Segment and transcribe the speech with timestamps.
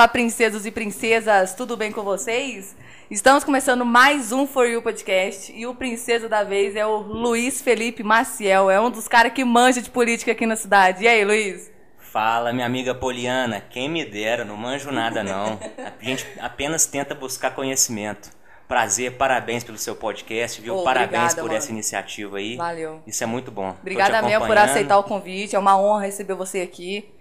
[0.00, 2.74] Fala, princesos e princesas, tudo bem com vocês?
[3.10, 7.60] Estamos começando mais um For You Podcast e o princeso da vez é o Luiz
[7.60, 11.04] Felipe Maciel, é um dos caras que manja de política aqui na cidade.
[11.04, 11.70] E aí, Luiz?
[11.98, 15.60] Fala, minha amiga Poliana, quem me dera, não manjo nada não.
[15.76, 18.30] A gente apenas tenta buscar conhecimento.
[18.66, 20.82] Prazer, parabéns pelo seu podcast, viu?
[20.82, 21.58] Parabéns obrigada, por mano.
[21.58, 22.56] essa iniciativa aí.
[22.56, 23.02] Valeu.
[23.06, 23.76] Isso é muito bom.
[23.78, 27.19] Obrigada mesmo por aceitar o convite, é uma honra receber você aqui.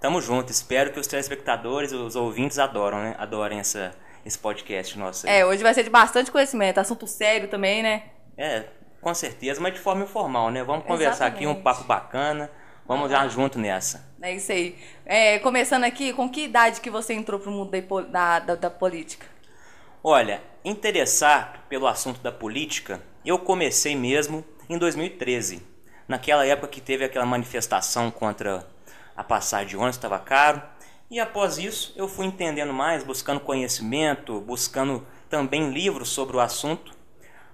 [0.00, 0.52] Tamo junto.
[0.52, 3.16] Espero que os telespectadores, os ouvintes adoram, né?
[3.18, 3.92] Adorem essa,
[4.24, 5.38] esse podcast nosso aí.
[5.38, 8.04] É, hoje vai ser de bastante conhecimento, assunto sério também, né?
[8.36, 8.64] É,
[9.00, 10.62] com certeza, mas de forma informal, né?
[10.62, 11.62] Vamos conversar aqui, um Exatamente.
[11.64, 12.50] papo bacana.
[12.86, 14.08] Vamos já junto nessa.
[14.22, 14.78] É isso aí.
[15.04, 17.70] É, começando aqui, com que idade que você entrou pro mundo
[18.10, 19.26] da, da, da política?
[20.02, 25.62] Olha, interessar pelo assunto da política, eu comecei mesmo em 2013.
[26.06, 28.66] Naquela época que teve aquela manifestação contra
[29.18, 30.62] a passagem de ônibus, estava caro.
[31.10, 36.92] E após isso, eu fui entendendo mais, buscando conhecimento, buscando também livros sobre o assunto,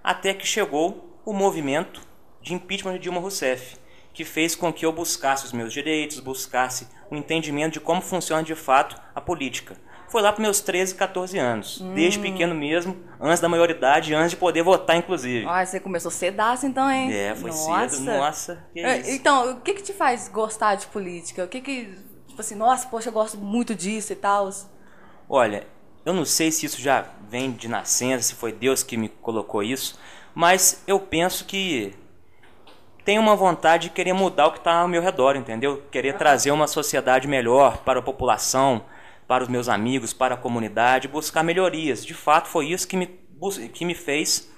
[0.03, 2.03] até que chegou o movimento
[2.43, 3.79] de impeachment de Dilma Rousseff,
[4.13, 8.43] que fez com que eu buscasse os meus direitos, buscasse o entendimento de como funciona
[8.43, 9.75] de fato a política.
[10.09, 14.37] Foi lá para meus 13, 14 anos, desde pequeno mesmo, antes da maioridade, antes de
[14.37, 15.47] poder votar, inclusive.
[15.49, 17.13] Ah, você começou cedaço então, hein?
[17.13, 17.89] É, foi nossa.
[17.89, 19.11] cedo, nossa, que É, isso.
[19.11, 21.45] Então, o que que te faz gostar de política?
[21.45, 24.49] O que que, tipo assim, nossa, poxa, eu gosto muito disso e tal.
[25.29, 25.67] Olha,
[26.05, 29.63] eu não sei se isso já vem de nascença, se foi Deus que me colocou
[29.63, 29.99] isso,
[30.35, 31.95] mas eu penso que
[33.05, 35.83] tenho uma vontade de querer mudar o que está ao meu redor, entendeu?
[35.91, 38.85] Querer trazer uma sociedade melhor para a população,
[39.27, 42.05] para os meus amigos, para a comunidade, buscar melhorias.
[42.05, 43.07] De fato, foi isso que me,
[43.73, 44.51] que me fez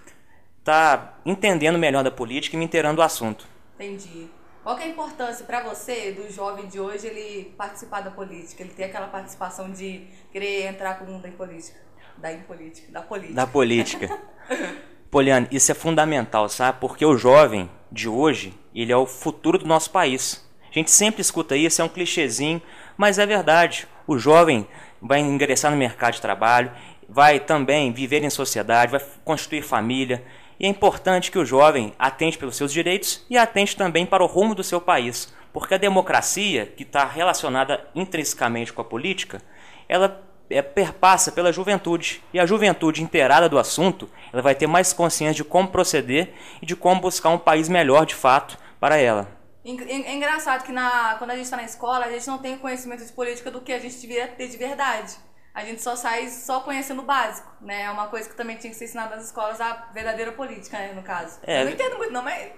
[0.59, 3.47] estar entendendo melhor da política e me inteirando do assunto.
[3.75, 4.28] Entendi.
[4.62, 8.65] Qual é a importância pra você do jovem de hoje ele participar da política?
[8.65, 11.78] Ele ter aquela participação de querer entrar com o mundo da política?
[12.19, 13.34] Da em política, da política.
[13.34, 14.21] da política.
[15.09, 16.81] Poliane, isso é fundamental, sabe?
[16.81, 20.44] Porque o jovem de hoje, ele é o futuro do nosso país.
[20.69, 22.60] A gente sempre escuta isso, é um clichêzinho,
[22.97, 23.87] mas é verdade.
[24.06, 24.67] O jovem
[25.00, 26.71] vai ingressar no mercado de trabalho,
[27.09, 30.25] vai também viver em sociedade, vai constituir família.
[30.59, 34.27] E é importante que o jovem atente pelos seus direitos e atente também para o
[34.27, 35.33] rumo do seu país.
[35.53, 39.43] Porque a democracia, que está relacionada intrinsecamente com a política,
[39.89, 42.22] ela é, perpassa pela juventude.
[42.33, 46.66] E a juventude inteirada do assunto, ela vai ter mais consciência de como proceder e
[46.66, 49.35] de como buscar um país melhor de fato para ela.
[49.66, 53.04] É engraçado que na, quando a gente tá na escola, a gente não tem conhecimento
[53.04, 55.16] de política do que a gente deveria ter de verdade.
[55.53, 57.82] A gente só sai só conhecendo o básico, né?
[57.82, 60.93] É uma coisa que também tinha que ser ensinada nas escolas, a verdadeira política, né,
[60.94, 61.41] no caso.
[61.43, 61.62] É.
[61.62, 62.53] Eu não entendo muito não, mas...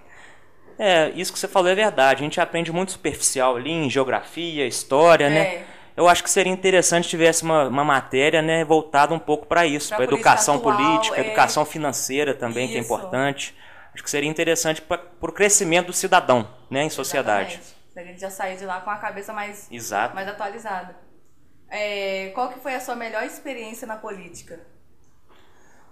[0.79, 2.21] É, isso que você falou é verdade.
[2.21, 5.31] A gente aprende muito superficial ali em geografia, história, É.
[5.31, 5.67] né?
[5.97, 9.67] Eu acho que seria interessante se tivesse uma, uma matéria né, voltada um pouco para
[9.67, 11.27] isso, para educação atual, política, é.
[11.27, 12.87] educação financeira também, que é Isso.
[12.87, 13.53] importante.
[13.99, 17.55] Acho que seria interessante para o crescimento do cidadão né, em sociedade.
[17.55, 17.79] Exatamente.
[17.97, 20.15] A gente já sair de lá com a cabeça mais, Exato.
[20.15, 20.97] mais atualizada.
[21.69, 24.61] É, qual que foi a sua melhor experiência na política?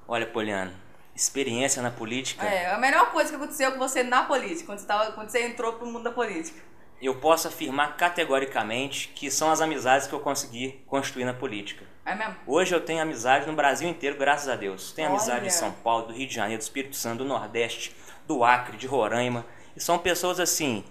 [0.06, 0.72] Olha, Poliana,
[1.16, 2.46] experiência na política.
[2.46, 5.44] É, a melhor coisa que aconteceu com você na política, quando você, tava, quando você
[5.44, 6.62] entrou pro mundo da política.
[7.00, 11.84] Eu posso afirmar categoricamente que são as amizades que eu consegui construir na política.
[12.04, 12.36] É mesmo?
[12.46, 14.92] Hoje eu tenho amizade no Brasil inteiro, graças a Deus.
[14.92, 15.48] Tenho amizade Olha.
[15.48, 17.94] de São Paulo, do Rio de Janeiro, do Espírito Santo, do Nordeste,
[18.26, 19.44] do Acre, de Roraima.
[19.76, 20.84] E são pessoas assim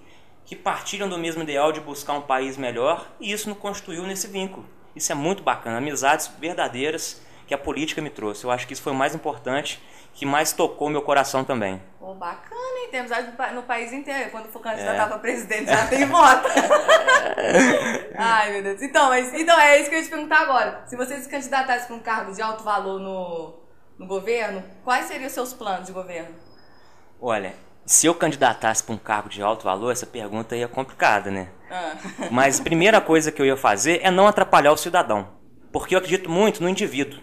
[0.45, 4.27] que partilham do mesmo ideal de buscar um país melhor e isso nos constituiu nesse
[4.27, 4.65] vínculo.
[4.95, 8.43] Isso é muito bacana, amizades verdadeiras que a política me trouxe.
[8.43, 9.81] Eu acho que isso foi o mais importante,
[10.15, 11.79] que mais tocou meu coração também.
[11.99, 12.87] Pô, bacana, hein?
[12.89, 14.31] Tem amizade no, pa- no país inteiro.
[14.31, 15.07] Quando for candidatar É.
[15.07, 16.47] pra presidente, já tem voto.
[18.17, 18.81] Ai, meu Deus.
[18.81, 20.83] Então, mas, então, é isso que eu ia te perguntar agora.
[20.87, 23.55] Se você se candidatasse pra um cargo de alto valor no,
[23.99, 26.29] no governo, quais seriam os seus planos de governo?
[27.21, 27.53] Olha,
[27.85, 31.49] se eu candidatasse para um cargo de alto valor, essa pergunta aí é complicada, né?
[31.69, 31.95] Ah.
[32.31, 35.27] Mas a primeira coisa que eu ia fazer é não atrapalhar o cidadão.
[35.71, 37.19] Porque eu acredito muito no indivíduo.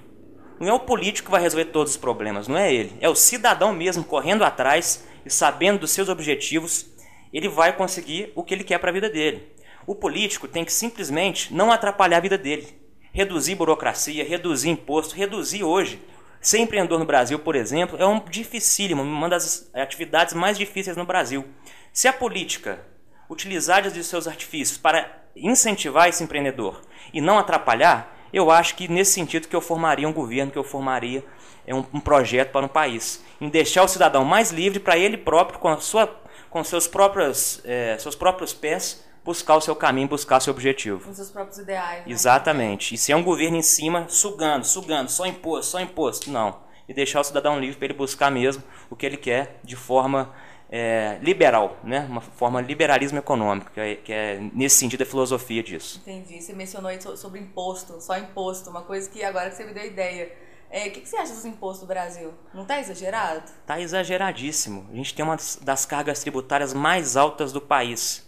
[0.60, 2.92] Não é o político que vai resolver todos os problemas, não é ele.
[3.00, 6.86] É o cidadão mesmo correndo atrás e sabendo dos seus objetivos,
[7.32, 9.52] ele vai conseguir o que ele quer para a vida dele.
[9.86, 12.80] O político tem que simplesmente não atrapalhar a vida dele.
[13.12, 16.00] Reduzir burocracia, reduzir imposto, reduzir hoje.
[16.40, 21.04] Ser empreendedor no Brasil, por exemplo, é um dificílimo, uma das atividades mais difíceis no
[21.04, 21.44] Brasil.
[21.92, 22.84] Se a política
[23.28, 26.82] utilizar de seus artifícios para incentivar esse empreendedor
[27.12, 30.64] e não atrapalhar, eu acho que nesse sentido que eu formaria um governo, que eu
[30.64, 31.24] formaria
[31.66, 35.16] é um, um projeto para um país, em deixar o cidadão mais livre para ele
[35.16, 36.06] próprio, com a sua,
[36.50, 41.08] com seus próprios, eh, seus próprios pés, buscar o seu caminho, buscar o seu objetivo.
[41.08, 42.06] Os seus próprios ideais.
[42.06, 42.12] Né?
[42.12, 42.94] Exatamente.
[42.94, 46.30] E se é um governo em cima, sugando, sugando, só imposto, só imposto.
[46.30, 46.60] Não.
[46.88, 50.34] E deixar o cidadão livre para ele buscar mesmo o que ele quer de forma
[50.74, 52.06] é, liberal, né?
[52.08, 56.00] uma forma liberalismo econômico, que é, que é, nesse sentido a filosofia disso.
[56.00, 56.40] Entendi.
[56.40, 59.84] Você mencionou aí sobre imposto, só imposto, uma coisa que agora que você me deu
[59.84, 60.32] ideia.
[60.70, 62.32] É, o que, que, você acha dos impostos do Brasil?
[62.54, 63.44] Não está exagerado?
[63.60, 64.88] Está exageradíssimo.
[64.90, 68.26] A gente tem uma das cargas tributárias mais altas do país.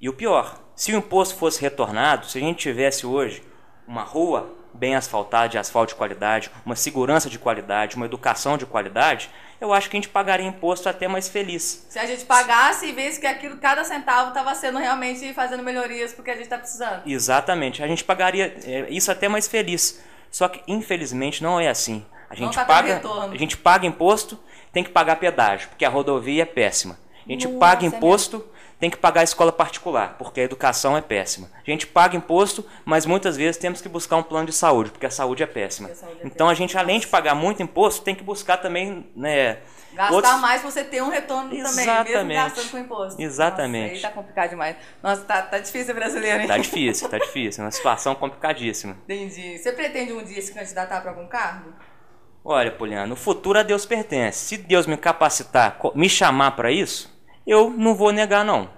[0.00, 3.42] E o pior, se o imposto fosse retornado, se a gente tivesse hoje
[3.88, 8.64] uma rua bem asfaltada, de asfalto de qualidade, uma segurança de qualidade, uma educação de
[8.64, 9.28] qualidade,
[9.62, 11.86] eu acho que a gente pagaria imposto até mais feliz.
[11.88, 16.12] Se a gente pagasse e visse que aquilo, cada centavo estava sendo realmente fazendo melhorias
[16.12, 17.02] porque a gente está precisando.
[17.06, 17.80] Exatamente.
[17.80, 20.02] A gente pagaria é, isso até mais feliz.
[20.32, 22.04] Só que, infelizmente, não é assim.
[22.28, 23.00] A gente, tá paga,
[23.30, 24.36] a gente paga imposto,
[24.72, 26.98] tem que pagar pedágio, porque a rodovia é péssima.
[27.24, 28.44] A gente Nossa, paga é imposto,
[28.82, 31.48] tem que pagar a escola particular, porque a educação é péssima.
[31.54, 35.06] A gente paga imposto, mas muitas vezes temos que buscar um plano de saúde, porque
[35.06, 35.88] a saúde é péssima.
[35.88, 39.08] A saúde é então a gente, além de pagar muito imposto, tem que buscar também,
[39.14, 39.58] né?
[39.94, 40.40] Gastar outros...
[40.40, 42.12] mais você ter um retorno Exatamente.
[42.12, 43.22] também, mesmo gastando com imposto.
[43.22, 43.92] Exatamente.
[43.92, 44.76] Nossa, aí tá complicado demais.
[45.00, 46.48] Nossa, tá, tá difícil brasileiro, hein?
[46.48, 47.62] Tá difícil, tá difícil.
[47.62, 48.96] É uma situação complicadíssima.
[49.04, 49.58] Entendi.
[49.58, 51.72] Você pretende um dia se candidatar para algum cargo?
[52.44, 54.40] Olha, Poliana, o futuro a Deus pertence.
[54.40, 57.11] Se Deus me capacitar, me chamar para isso,
[57.46, 58.70] eu não vou negar, não.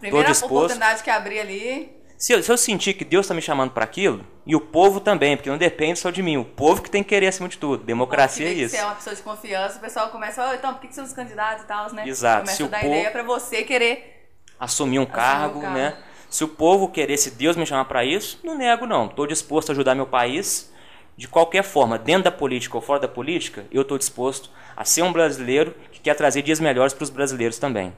[0.00, 1.96] Primeira oportunidade que abrir ali.
[2.18, 5.00] Se eu, se eu sentir que Deus está me chamando para aquilo, e o povo
[5.00, 7.58] também, porque não depende só de mim, o povo que tem que querer acima de
[7.58, 7.84] tudo.
[7.84, 8.74] Democracia é isso.
[8.74, 10.94] Se é uma pessoa de confiança, o pessoal começa a oh, então por que, que
[10.94, 12.08] são os candidatos e tal, né?
[12.08, 12.40] Exato.
[12.40, 12.94] Começa se a dar povo...
[12.94, 15.98] ideia para você querer assumir um, assumir cargo, um cargo, né?
[16.30, 19.06] Se o povo querer, se Deus me chamar para isso, não nego não.
[19.06, 20.72] Estou disposto a ajudar meu país
[21.16, 25.02] de qualquer forma, dentro da política ou fora da política, eu estou disposto a ser
[25.02, 27.94] um brasileiro que quer trazer dias melhores para os brasileiros também.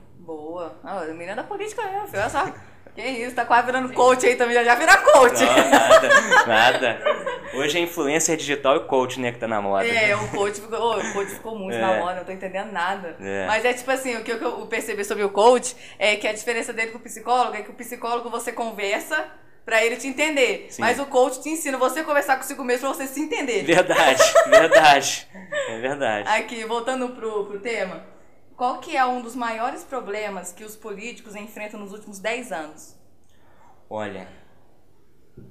[0.58, 0.74] Boa.
[0.82, 2.28] Ah, a menina da política mesmo, filho.
[2.28, 2.52] Só...
[2.96, 5.40] Que isso, tá quase virando coach aí também, já vira coach.
[5.44, 7.00] Não, nada, nada.
[7.54, 9.86] Hoje é influência digital e coach, né, que tá na moda.
[9.86, 11.80] É, o coach ficou, oh, o coach ficou muito é.
[11.80, 13.14] na moda, não tô entendendo nada.
[13.20, 13.46] É.
[13.46, 16.72] Mas é tipo assim, o que eu percebi sobre o coach é que a diferença
[16.72, 19.26] dele com o psicólogo é que o psicólogo você conversa
[19.64, 20.66] para ele te entender.
[20.70, 20.82] Sim.
[20.82, 23.62] Mas o coach te ensina você conversar consigo mesmo para você se entender.
[23.62, 25.28] Verdade, verdade.
[25.68, 26.28] É verdade.
[26.30, 28.17] Aqui, voltando pro, pro tema.
[28.58, 32.96] Qual que é um dos maiores problemas que os políticos enfrentam nos últimos 10 anos?
[33.88, 34.26] Olha,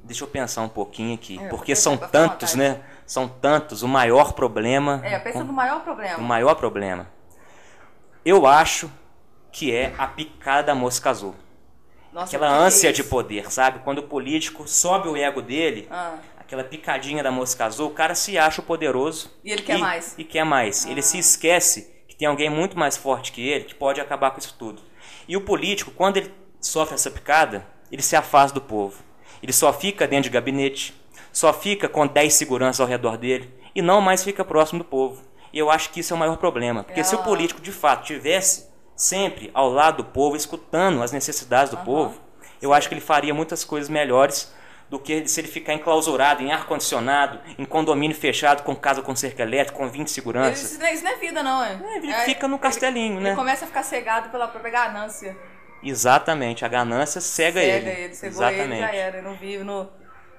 [0.04, 2.82] deixa eu pensar um pouquinho aqui, é, porque são tantos, né?
[3.06, 5.00] São tantos, o maior problema...
[5.06, 6.18] É, pensa no maior problema.
[6.18, 7.08] O maior problema.
[8.26, 8.92] Eu acho
[9.54, 11.34] que é a picada da mosca azul.
[12.12, 13.80] Nossa, aquela ânsia é de poder, sabe?
[13.86, 16.18] Quando o político sobe o ego dele, ah.
[16.38, 19.32] aquela picadinha da mosca azul, o cara se acha poderoso.
[19.46, 20.16] E ele quer e, mais.
[20.18, 20.86] E quer mais.
[20.86, 20.92] Ah.
[20.92, 24.56] Ele se esquece tem alguém muito mais forte que ele que pode acabar com isso
[24.58, 24.82] tudo.
[25.28, 29.04] E o político, quando ele sofre essa picada, ele se afasta do povo.
[29.42, 30.94] Ele só fica dentro de gabinete,
[31.32, 35.22] só fica com 10 seguranças ao redor dele e não mais fica próximo do povo.
[35.54, 38.06] E eu acho que isso é o maior problema, porque se o político de fato
[38.06, 41.86] tivesse sempre ao lado do povo, escutando as necessidades do uhum.
[41.86, 42.22] povo,
[42.62, 44.52] eu acho que ele faria muitas coisas melhores
[44.90, 49.44] do que se ele ficar enclausurado em ar-condicionado, em condomínio fechado, com casa com cerca
[49.44, 50.72] elétrica, com 20 seguranças.
[50.72, 51.80] Isso, isso não é vida, não, é?
[51.84, 53.30] é ele é, fica no castelinho, ele, né?
[53.30, 55.38] Ele começa a ficar cegado pela própria ganância.
[55.84, 57.86] Exatamente, a ganância cega, cega ele.
[57.86, 58.72] Cega ele, cegou Exatamente.
[58.72, 59.90] ele, já era, ele não vive no...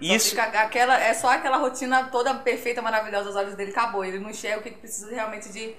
[0.01, 0.41] Isso.
[0.41, 4.05] aquela, é só aquela rotina toda perfeita, maravilhosa aos olhos dele, acabou.
[4.05, 5.75] Ele não enxerga o que precisa realmente de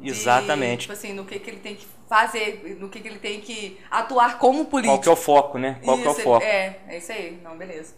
[0.00, 0.82] Exatamente.
[0.82, 3.80] tipo assim, no que, que ele tem que fazer, no que, que ele tem que
[3.90, 4.94] atuar como político.
[4.94, 5.80] Qual que é o foco, né?
[5.82, 6.44] Qual isso, que é o foco?
[6.44, 7.40] É, é isso aí.
[7.42, 7.94] Não, beleza.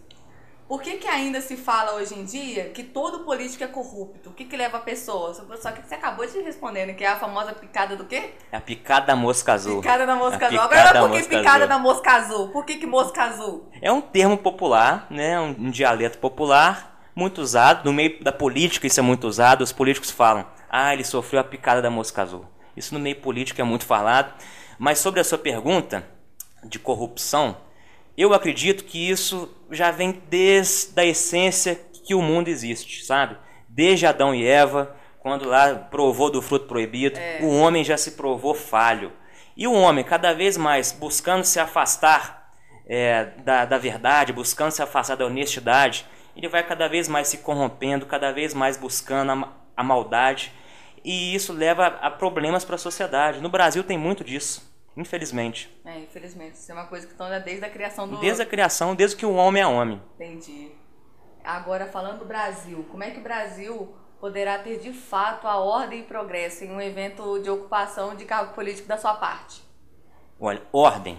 [0.69, 4.29] Por que, que ainda se fala hoje em dia que todo político é corrupto?
[4.29, 5.33] O que, que leva a pessoa?
[5.33, 6.93] Só que você acabou de responder, né?
[6.93, 8.35] Que é a famosa picada do quê?
[8.51, 9.81] É a picada da mosca azul.
[9.81, 10.59] Picada da mosca azul.
[10.59, 11.67] Agora por que picada azul.
[11.67, 12.49] da mosca azul?
[12.49, 13.67] Por que, que mosca azul?
[13.81, 15.39] É um termo popular, né?
[15.39, 17.83] Um, um dialeto popular, muito usado.
[17.83, 19.63] No meio da política isso é muito usado.
[19.63, 22.45] Os políticos falam, ah, ele sofreu a picada da mosca azul.
[22.77, 24.35] Isso no meio político é muito falado.
[24.77, 26.07] Mas sobre a sua pergunta
[26.63, 27.57] de corrupção,
[28.21, 33.37] eu acredito que isso já vem desde a essência que o mundo existe, sabe?
[33.67, 37.39] Desde Adão e Eva, quando lá provou do fruto proibido, é.
[37.41, 39.13] o homem já se provou falho.
[39.55, 42.51] E o homem, cada vez mais buscando se afastar
[42.87, 47.39] é, da, da verdade, buscando se afastar da honestidade, ele vai cada vez mais se
[47.39, 50.51] corrompendo, cada vez mais buscando a, a maldade.
[51.03, 53.39] E isso leva a problemas para a sociedade.
[53.39, 54.68] No Brasil tem muito disso.
[54.95, 55.69] Infelizmente.
[55.85, 56.55] É, infelizmente.
[56.55, 58.17] Isso é uma coisa que está desde a criação do.
[58.17, 60.01] Desde a criação, desde que o homem é homem.
[60.15, 60.71] Entendi.
[61.43, 66.01] Agora, falando do Brasil, como é que o Brasil poderá ter de fato a ordem
[66.01, 69.63] e progresso em um evento de ocupação de cargo político da sua parte?
[70.39, 71.17] Olha, ordem.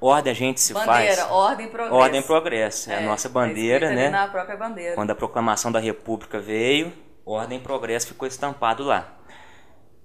[0.00, 1.30] Ordem a gente se bandeira, faz.
[1.30, 1.94] ordem e progresso.
[1.94, 2.92] Ordem e progresso.
[2.92, 4.10] É, a nossa bandeira, né?
[4.10, 4.94] Na própria bandeira.
[4.94, 6.92] Quando a proclamação da República veio,
[7.24, 9.16] ordem e progresso ficou estampado lá.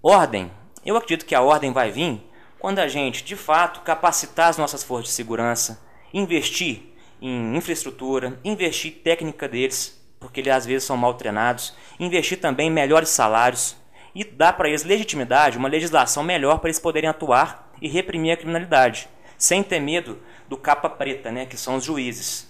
[0.01, 0.51] Ordem.
[0.85, 2.28] Eu acredito que a ordem vai vir
[2.59, 5.81] quando a gente, de fato, capacitar as nossas forças de segurança,
[6.13, 12.67] investir em infraestrutura, investir técnica deles, porque eles às vezes são mal treinados, investir também
[12.67, 13.77] em melhores salários
[14.13, 18.37] e dar para eles legitimidade, uma legislação melhor para eles poderem atuar e reprimir a
[18.37, 22.49] criminalidade, sem ter medo do capa preta, né, que são os juízes.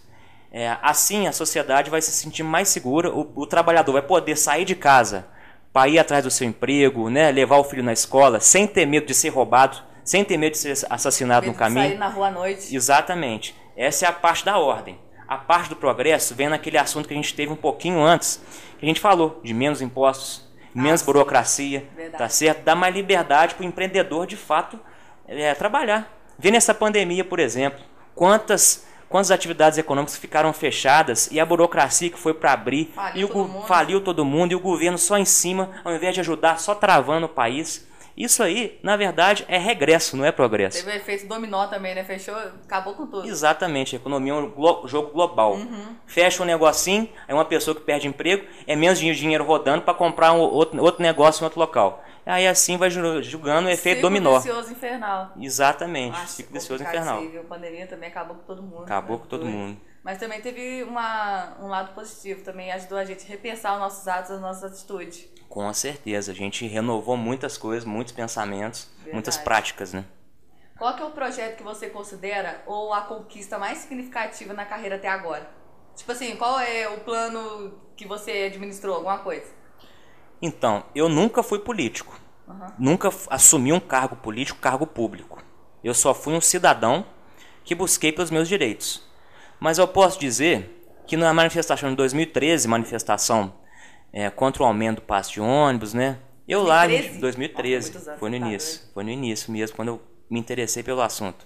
[0.51, 4.65] É, assim a sociedade vai se sentir mais segura, o, o trabalhador vai poder sair
[4.65, 5.27] de casa
[5.71, 9.05] para ir atrás do seu emprego, né, levar o filho na escola, sem ter medo
[9.05, 11.87] de ser roubado, sem ter medo de ser assassinado no caminho.
[11.87, 12.75] sair na rua à noite.
[12.75, 13.55] Exatamente.
[13.77, 14.97] Essa é a parte da ordem.
[15.27, 18.41] A parte do progresso vem naquele assunto que a gente teve um pouquinho antes,
[18.79, 21.05] que a gente falou de menos impostos, menos sim.
[21.05, 22.17] burocracia, Verdade.
[22.17, 22.63] tá certo?
[22.63, 24.79] Dá mais liberdade para o empreendedor de fato
[25.27, 26.11] é, trabalhar.
[26.39, 27.79] Vê nessa pandemia, por exemplo,
[28.15, 33.25] quantas quantas atividades econômicas ficaram fechadas e a burocracia que foi para abrir Faliu e
[33.25, 36.59] o todo faliu todo mundo e o governo só em cima, ao invés de ajudar,
[36.59, 37.88] só travando o país.
[38.19, 40.83] Isso aí, na verdade, é regresso, não é progresso.
[40.83, 42.03] Teve o efeito dominó também, né?
[42.03, 43.25] Fechou, acabou com tudo.
[43.25, 45.53] Exatamente, a economia é um glo- jogo global.
[45.53, 45.95] Uhum.
[46.05, 49.93] Fecha um negocinho, aí uma pessoa que perde emprego, é menos dinhe- dinheiro rodando para
[49.93, 52.03] comprar um outro, outro negócio em outro local.
[52.25, 54.37] Aí assim vai ju- julgando o efeito Ciclo dominó.
[54.37, 55.31] vicioso infernal.
[55.39, 57.23] Exatamente, Acho ciclo vicioso infernal.
[57.23, 58.83] A pandemia também acabou com todo mundo.
[58.83, 59.21] Acabou né?
[59.23, 59.79] com todo mundo.
[60.03, 64.07] Mas também teve uma, um lado positivo, também ajudou a gente a repensar os nossos
[64.07, 65.27] atos, as nossas atitudes.
[65.49, 69.43] Com certeza, a gente renovou muitas coisas, muitos pensamentos, muitas Verdade.
[69.43, 70.05] práticas, né?
[70.77, 74.95] Qual que é o projeto que você considera ou a conquista mais significativa na carreira
[74.95, 75.49] até agora?
[75.95, 79.51] Tipo assim, qual é o plano que você administrou, alguma coisa?
[80.41, 82.19] Então, eu nunca fui político.
[82.77, 85.43] Nunca f- assumi um cargo político, cargo público.
[85.83, 87.05] Eu só fui um cidadão
[87.63, 89.03] que busquei pelos meus direitos.
[89.59, 93.53] Mas eu posso dizer que na manifestação de 2013, manifestação
[94.11, 96.17] é, contra o aumento do passe de ônibus, né?
[96.47, 97.19] Eu lá em 2013?
[97.19, 101.01] 2013, Nossa, muitos foi no início, foi no início mesmo, quando eu me interessei pelo
[101.01, 101.45] assunto.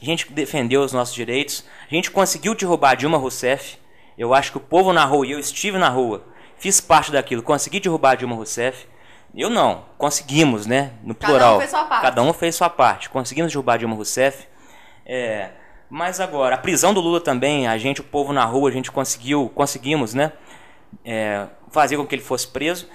[0.00, 3.78] A gente defendeu os nossos direitos, a gente conseguiu derrubar Dilma Rousseff.
[4.16, 6.24] Eu acho que o povo na rua, e eu estive na rua,
[6.56, 8.86] fiz parte daquilo, consegui derrubar Dilma Rousseff.
[9.34, 10.92] Eu não, conseguimos, né?
[11.02, 11.58] No Cada um plural.
[11.58, 12.02] fez sua parte.
[12.02, 13.10] Cada um fez sua parte.
[13.10, 14.46] Conseguimos derrubar Dilma Rousseff.
[15.04, 15.50] É,
[15.90, 18.90] mas agora, a prisão do Lula também, a gente, o povo na rua, a gente
[18.90, 20.32] conseguiu, conseguimos, né?
[21.04, 22.88] é, fazer com que ele fosse preso.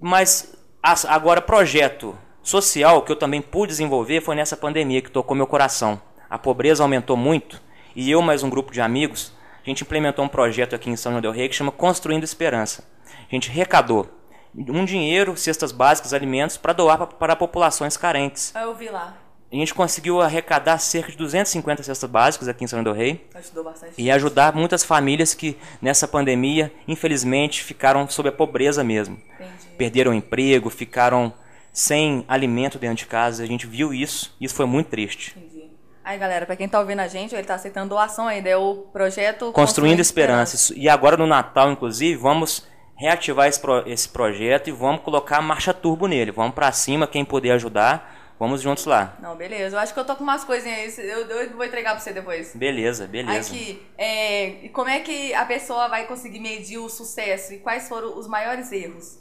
[0.00, 5.36] Mas as- agora, projeto social que eu também pude desenvolver foi nessa pandemia que tocou
[5.36, 6.00] meu coração.
[6.28, 7.60] A pobreza aumentou muito
[7.94, 9.32] e eu mais um grupo de amigos,
[9.64, 12.84] a gente implementou um projeto aqui em São João del Rei que chama Construindo Esperança.
[13.30, 14.08] A gente arrecadou
[14.54, 18.52] um dinheiro, cestas básicas, alimentos para doar para populações carentes.
[18.54, 19.16] Eu vi lá,
[19.52, 23.64] A gente conseguiu arrecadar cerca de 250 cestas básicas aqui em São del Rei ajudou
[23.64, 23.92] bastante.
[23.98, 29.20] e ajudar muitas famílias que nessa pandemia, infelizmente, ficaram sob a pobreza mesmo.
[29.34, 29.76] Entendi.
[29.76, 31.32] Perderam o emprego, ficaram
[31.72, 33.42] sem alimento dentro de casa.
[33.42, 35.34] A gente viu isso, e isso foi muito triste.
[35.36, 35.70] Entendi.
[36.04, 38.48] Aí, galera, pra quem tá ouvindo a gente, ele tá aceitando doação ainda.
[38.48, 40.56] É o projeto Construindo Esperança.
[40.56, 42.66] Isso- E agora no Natal, inclusive, vamos
[42.96, 46.30] reativar esse, pro- esse projeto e vamos colocar a marcha turbo nele.
[46.32, 49.16] Vamos pra cima, quem puder ajudar, vamos juntos lá.
[49.20, 49.76] Não, beleza.
[49.76, 51.08] Eu acho que eu tô com umas coisinhas aí.
[51.08, 52.52] Eu, eu vou entregar pra você depois.
[52.56, 53.52] Beleza, beleza.
[53.52, 58.18] Aqui, é, como é que a pessoa vai conseguir medir o sucesso e quais foram
[58.18, 59.18] os maiores erros?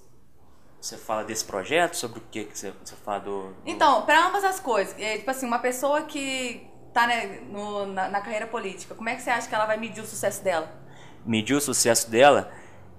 [0.79, 1.93] Você fala desse projeto?
[1.95, 5.29] Sobre o que, você, você fala do, do- Então, para ambas as coisas, é, tipo
[5.29, 9.29] assim, uma pessoa que tá né, no- na, na carreira política, como é que você
[9.29, 10.81] acha que ela vai medir o sucesso dela?
[11.23, 12.51] medir o sucesso dela,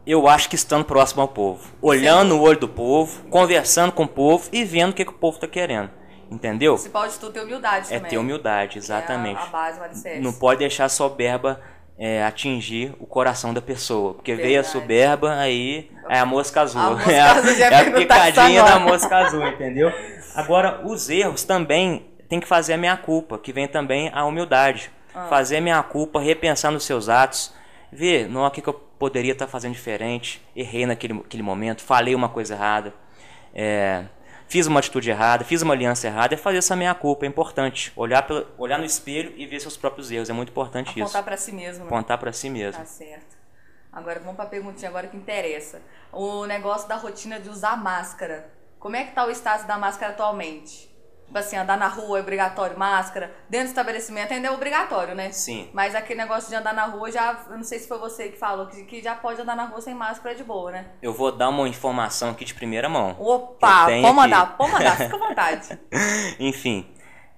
[0.07, 1.73] eu acho que estando próximo ao povo.
[1.83, 5.15] Olhando no olho do povo, conversando com o povo e vendo o que, que o
[5.15, 5.91] povo está querendo.
[6.33, 6.73] Entendeu?
[6.73, 8.11] O principal de tudo ter humildade É também.
[8.11, 9.39] ter humildade, que é exatamente.
[9.39, 10.21] a, a base, o alicerce.
[10.21, 11.61] Não pode deixar a soberba
[11.99, 14.15] é, atingir o coração da pessoa.
[14.15, 14.69] Porque veio a Verdade.
[14.73, 16.81] soberba, aí é a mosca azul.
[16.81, 19.93] A mosca é a, azul é a veio no picadinha taxa da mosca azul, entendeu?
[20.35, 24.91] Agora, os erros também tem que fazer a minha culpa, que vem também a humildade.
[25.15, 25.27] Ah.
[25.29, 27.55] Fazer a minha culpa, repensar nos seus atos,
[27.93, 32.15] ver não, o que, que eu poderia estar fazendo diferente, errei naquele, naquele momento, falei
[32.15, 32.95] uma coisa errada,
[33.55, 34.05] é,
[34.53, 37.91] fiz uma atitude errada, fiz uma aliança errada, é fazer essa minha culpa, é importante.
[37.97, 41.05] Olhar, pelo, olhar no espelho e ver seus próprios erros, é muito importante isso.
[41.05, 41.87] Apontar pra si mesmo, né?
[41.87, 42.79] Apontar pra si mesmo.
[42.79, 43.35] Tá certo.
[43.91, 45.81] Agora vamos pra perguntinha agora que interessa.
[46.13, 48.53] O negócio da rotina de usar máscara.
[48.79, 50.92] Como é que tá o status da máscara atualmente?
[51.33, 53.33] Tipo assim, andar na rua é obrigatório máscara.
[53.49, 55.33] Dentro do estabelecimento ainda é obrigatório, né?
[55.33, 55.71] Sim.
[55.73, 57.41] Mas aquele negócio de andar na rua já.
[57.49, 59.81] Eu não sei se foi você que falou, que, que já pode andar na rua
[59.81, 60.85] sem máscara de boa, né?
[61.01, 63.17] Eu vou dar uma informação aqui de primeira mão.
[63.19, 63.87] Opa!
[63.87, 65.79] Pode mandar, pode mandar, fica à vontade.
[66.39, 66.87] Enfim,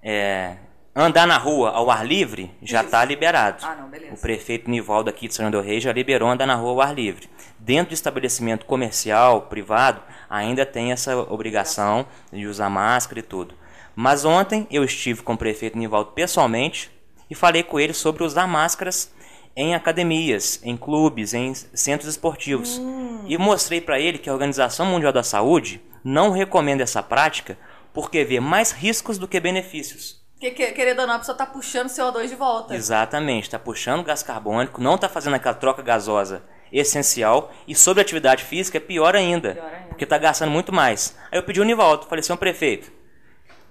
[0.03, 0.57] é,
[0.97, 3.65] Andar na rua ao ar livre já está liberado.
[3.67, 4.15] Ah, não, beleza.
[4.15, 6.81] O prefeito Nivaldo aqui de São João del Rei já liberou andar na rua ao
[6.81, 7.29] ar livre.
[7.59, 13.57] Dentro do estabelecimento comercial, privado, ainda tem essa obrigação de usar máscara e tudo.
[13.97, 16.91] Mas ontem eu estive com o prefeito Nivaldo pessoalmente
[17.31, 19.13] e falei com ele sobre usar máscaras
[19.57, 22.81] em academias, em clubes, em centros esportivos.
[23.27, 27.57] E mostrei para ele que a Organização Mundial da Saúde não recomenda essa prática
[27.93, 30.23] porque vê mais riscos do que benefícios.
[30.35, 32.75] Porque, que- querendo ou não, a pessoa tá puxando CO2 de volta.
[32.75, 38.43] Exatamente, está puxando gás carbônico, não está fazendo aquela troca gasosa essencial e sobre atividade
[38.43, 39.89] física é pior ainda, Pior ainda.
[39.89, 41.17] porque está gastando muito mais.
[41.31, 42.91] Aí eu pedi o Nivaldo, falei, senhor prefeito,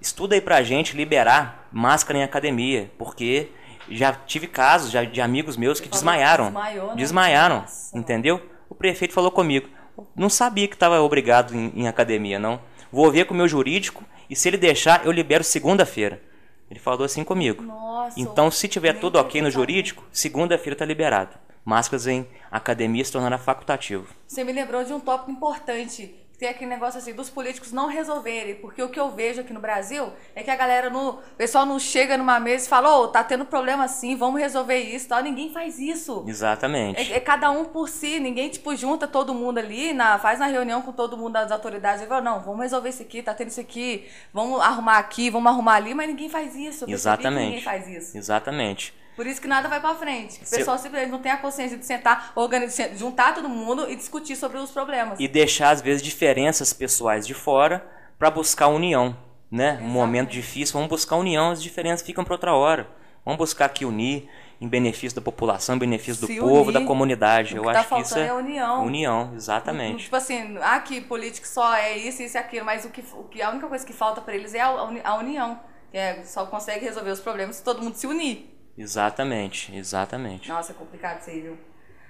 [0.03, 3.50] estuda aí pra gente liberar máscara em academia, porque
[3.89, 6.95] já tive casos já de amigos meus que desmaiaram, desmaiou, né?
[6.95, 7.98] desmaiaram, Nossa.
[7.98, 8.41] entendeu?
[8.69, 9.69] O prefeito falou comigo,
[10.15, 12.60] não sabia que estava obrigado em, em academia, não.
[12.91, 16.22] Vou ver com o meu jurídico e se ele deixar, eu libero segunda-feira.
[16.69, 17.63] Ele falou assim comigo.
[17.63, 18.19] Nossa.
[18.19, 21.38] Então, se tiver tudo ok no jurídico, segunda-feira está liberado.
[21.63, 24.07] Máscaras em academia se tornará facultativo.
[24.27, 26.23] Você me lembrou de um tópico importante.
[26.43, 28.55] Tem aquele negócio assim dos políticos não resolverem.
[28.55, 31.65] Porque o que eu vejo aqui no Brasil é que a galera, no, o pessoal
[31.65, 35.23] não chega numa mesa e fala, ô, tá tendo problema assim, vamos resolver isso tal.
[35.23, 36.25] Ninguém faz isso.
[36.27, 37.13] Exatamente.
[37.13, 40.47] É, é cada um por si, ninguém, tipo, junta todo mundo ali, na, faz na
[40.47, 43.47] reunião com todo mundo das autoridades e fala, não, vamos resolver isso aqui, tá tendo
[43.47, 46.83] isso aqui, vamos arrumar aqui, vamos arrumar ali, mas ninguém faz isso.
[46.89, 47.45] Exatamente.
[47.45, 48.17] Ninguém faz isso.
[48.17, 48.93] Exatamente.
[49.15, 50.41] Por isso que nada vai pra frente.
[50.41, 53.96] O Se- pessoal simplesmente não tem a consciência de sentar, organizar, juntar todo mundo e
[53.96, 55.20] discutir sobre os problemas.
[55.20, 57.86] E deixar, às vezes, diferenças pessoais de fora
[58.17, 59.15] para buscar união.
[59.51, 59.77] Né?
[59.84, 62.88] Um momento difícil, vamos buscar união, as diferenças ficam para outra hora.
[63.24, 64.27] Vamos buscar aqui unir
[64.60, 66.74] em benefício da população, em benefício do Se povo, unir.
[66.74, 67.53] da comunidade.
[67.53, 68.86] O Eu que tá acho que isso faltando é é união.
[68.86, 70.05] União, exatamente.
[70.05, 73.24] Tipo assim, ah, que político só é isso, isso e aquilo, mas o que, o
[73.25, 74.67] que a única coisa que falta pra eles é a,
[75.03, 75.60] a união.
[75.93, 78.52] É, só consegue resolver os problemas se todo mundo se unir.
[78.77, 80.50] Exatamente, exatamente.
[80.50, 81.57] Nossa, é complicado isso aí, viu?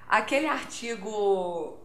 [0.08, 1.78] Aquele artigo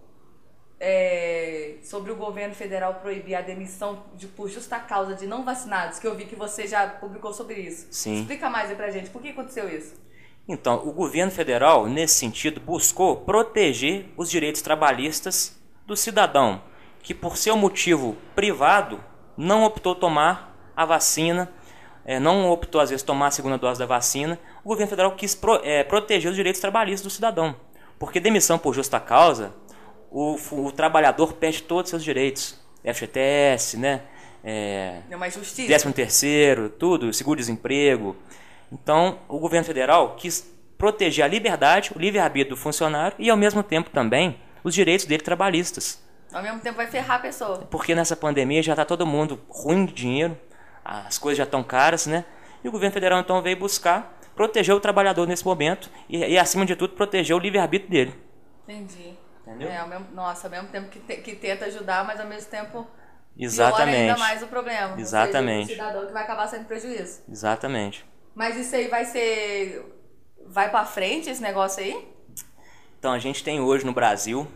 [0.81, 5.99] é, sobre o governo federal proibir a demissão de, por justa causa de não vacinados,
[5.99, 7.89] que eu vi que você já publicou sobre isso.
[7.91, 8.21] Sim.
[8.21, 9.95] Explica mais aí pra gente, por que aconteceu isso?
[10.47, 16.63] Então, o governo federal, nesse sentido, buscou proteger os direitos trabalhistas do cidadão
[17.03, 19.03] que, por seu motivo privado,
[19.37, 21.53] não optou tomar a vacina,
[22.09, 24.39] eh, não optou, às vezes, tomar a segunda dose da vacina.
[24.65, 27.55] O governo federal quis pro- eh, proteger os direitos trabalhistas do cidadão.
[27.99, 29.53] Porque demissão por justa causa,
[30.11, 32.59] o, o trabalhador perde todos os seus direitos.
[32.83, 34.03] FGTS, né?
[34.43, 35.69] Eh, É uma injustiça.
[35.69, 38.17] décimo terceiro, tudo, seguro-desemprego.
[38.73, 40.47] Então, o governo federal quis
[40.79, 45.23] proteger a liberdade, o livre-arbítrio do funcionário e, ao mesmo tempo, também os direitos dele
[45.23, 46.03] trabalhistas.
[46.33, 47.59] Ao mesmo tempo vai ferrar a pessoa.
[47.71, 50.37] Porque nessa pandemia já está todo mundo ruim de dinheiro,
[50.89, 52.25] as coisas já estão caras, né?
[52.65, 56.65] E o governo federal, então, veio buscar proteger o trabalhador nesse momento e, e acima
[56.65, 58.15] de tudo, proteger o livre-arbítrio dele.
[58.65, 59.17] Entendi.
[59.47, 59.69] Entendeu?
[59.69, 62.51] É, ao mesmo, nossa, ao mesmo tempo que, te- que tenta ajudar, mas ao mesmo
[62.51, 62.87] tempo
[63.37, 63.97] Exatamente.
[63.97, 64.99] ainda mais o problema.
[65.01, 65.69] Exatamente.
[65.69, 67.23] seja, o cidadão que vai acabar sendo prejuízo.
[67.31, 68.05] Exatamente.
[68.35, 69.85] Mas isso aí vai ser.
[70.47, 72.09] Vai pra frente esse negócio aí?
[72.99, 74.47] Então a gente tem hoje no Brasil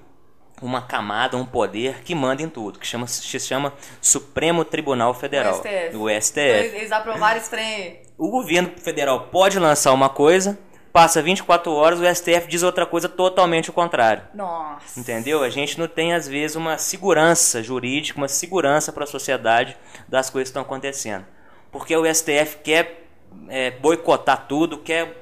[0.67, 5.55] uma camada, um poder que manda em tudo, que chama, se chama Supremo Tribunal Federal,
[5.55, 5.97] O STF.
[5.97, 6.77] o STF.
[6.77, 8.01] eles aprovaram esse trem.
[8.19, 10.59] O governo federal pode lançar uma coisa,
[10.93, 14.23] passa 24 horas, o STF diz outra coisa totalmente o contrário.
[14.35, 15.01] Nossa.
[15.01, 15.43] Entendeu?
[15.43, 19.77] A gente não tem, às vezes, uma segurança jurídica, uma segurança para a sociedade
[20.09, 21.25] das coisas que estão acontecendo.
[21.71, 23.07] Porque o STF quer
[23.49, 25.22] é, boicotar tudo, quer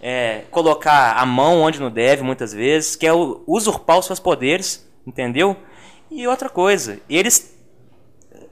[0.00, 4.86] é, colocar a mão onde não deve, muitas vezes, quer u- usurpar os seus poderes,
[5.06, 5.56] entendeu?
[6.10, 7.54] E outra coisa, eles.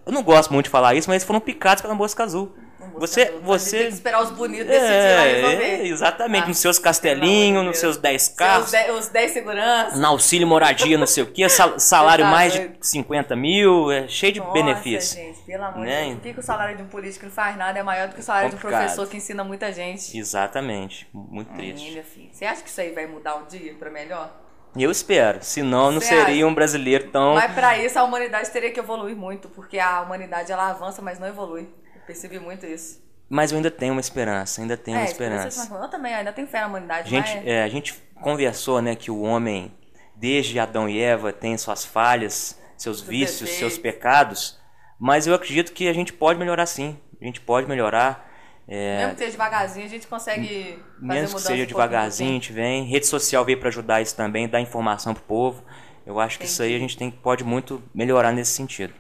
[0.05, 2.53] Eu não gosto muito de falar isso, mas eles foram picados pela mosca azul.
[2.95, 5.41] Você, Tem você que esperar os bonitos é,
[5.81, 9.31] é, exatamente, Ah, nos seus castelinhos, de nos seus 10 Seus carros, dez- Os 10
[9.33, 9.99] seguranças.
[9.99, 11.47] no auxílio moradia, não sei o que,
[11.79, 12.77] salário mais de doido.
[12.81, 15.17] 50 mil, é cheio de Nossa, benefício.
[15.17, 15.97] gente, pelo amor Né?
[16.01, 16.15] de Deus.
[16.17, 18.21] Por que, que o salário de um político não faz nada é maior do que
[18.21, 18.81] o salário de um Complicado.
[18.83, 20.17] professor que ensina muita gente?
[20.19, 22.03] Exatamente, muito Ai, triste.
[22.33, 24.31] Você acha que isso aí vai mudar um dia pra melhor?
[24.79, 27.35] Eu espero, senão não Você seria um brasileiro tão.
[27.35, 31.19] Mas pra isso a humanidade teria que evoluir muito, porque a humanidade ela avança, mas
[31.19, 31.67] não evolui.
[32.07, 33.05] Percebi muito isso.
[33.29, 35.49] Mas eu ainda tenho uma esperança, ainda tenho uma é, esperança.
[35.49, 35.85] esperança.
[35.85, 37.47] Eu também ainda tenho fé na humanidade, A gente, mas...
[37.47, 39.75] é, a gente conversou né, que o homem,
[40.15, 43.59] desde Adão e Eva, tem suas falhas, seus vícios, defeitos.
[43.59, 44.61] seus pecados,
[44.99, 46.99] mas eu acredito que a gente pode melhorar sim.
[47.21, 48.31] A gente pode melhorar.
[48.69, 52.53] é, Mesmo que seja devagarzinho, a gente consegue fazer Mesmo que seja devagarzinho, a gente
[52.53, 52.85] vem.
[52.85, 55.65] Rede social veio para ajudar isso também, dar informação pro povo.
[56.07, 58.95] Eu acho que isso aí a gente tem, pode muito melhorar nesse sentido.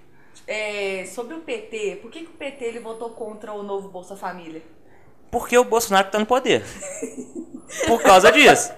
[0.47, 4.17] É, sobre o PT, por que, que o PT ele votou contra o novo Bolsa
[4.17, 4.63] Família?
[5.31, 6.63] Porque o Bolsonaro está no poder.
[7.87, 8.73] Por causa disso.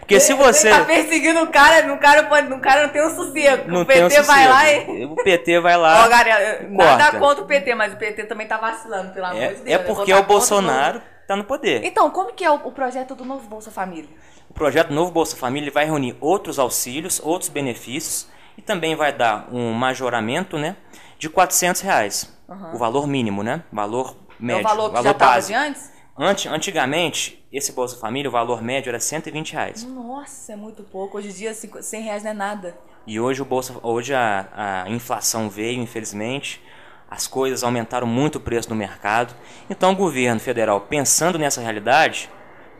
[0.00, 0.68] Porque se você.
[0.68, 3.70] Tá perseguindo o cara, o cara, pode, o cara não tem um sossego.
[3.70, 5.04] Não o PT um vai lá e.
[5.04, 6.02] O PT vai lá.
[6.04, 7.18] Ó, galera, nada corta.
[7.20, 9.66] contra o PT, mas o PT também tá vacilando, pelo amor de É, Deus.
[9.66, 11.84] é porque o Bolsonaro está no poder.
[11.84, 14.10] Então, como que é o, o projeto do novo Bolsa Família?
[14.50, 19.48] O projeto Novo Bolsa Família vai reunir outros auxílios, outros benefícios e também vai dar
[19.50, 20.76] um majoramento né,
[21.22, 22.28] de 400 reais.
[22.74, 23.62] O valor mínimo, né?
[23.72, 24.58] Valor médio.
[24.58, 25.56] é o valor que já tava básico.
[25.56, 25.92] de antes?
[26.18, 29.84] Ante- antigamente, esse Bolsa Família, o valor médio era 120 reais.
[29.84, 31.18] Nossa, é muito pouco.
[31.18, 32.76] Hoje em dia, cinco- 100 reais não é nada.
[33.06, 36.60] E hoje, o Bolsa, hoje a, a inflação veio, infelizmente.
[37.08, 39.32] As coisas aumentaram muito o preço no mercado.
[39.70, 42.28] Então, o governo federal, pensando nessa realidade,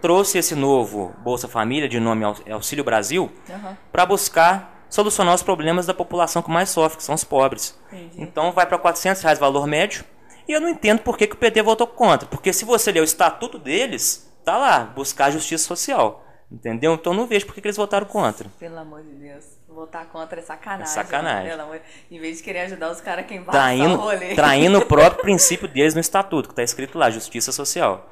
[0.01, 3.77] trouxe esse novo Bolsa Família, de nome Au- Auxílio Brasil, Aham.
[3.93, 7.75] para buscar solucionar os problemas da população que mais sofre, que são os pobres.
[7.91, 8.23] Entendi.
[8.23, 10.05] Então, vai para 400 reais valor médio.
[10.47, 12.29] E eu não entendo por que, que o PT votou contra.
[12.29, 16.23] Porque se você ler o estatuto deles, tá lá, buscar justiça social.
[16.51, 16.93] Entendeu?
[16.93, 18.51] Então, eu não vejo por que, que eles votaram contra.
[18.59, 19.45] Pelo amor de Deus.
[19.67, 20.85] Votar contra é sacanagem.
[20.85, 21.49] É sacanagem.
[21.49, 21.81] Pelo amor...
[22.11, 24.35] Em vez de querer ajudar os caras que embaçam traindo, o rolê.
[24.35, 28.11] traindo o próprio princípio deles no estatuto, que está escrito lá, justiça social.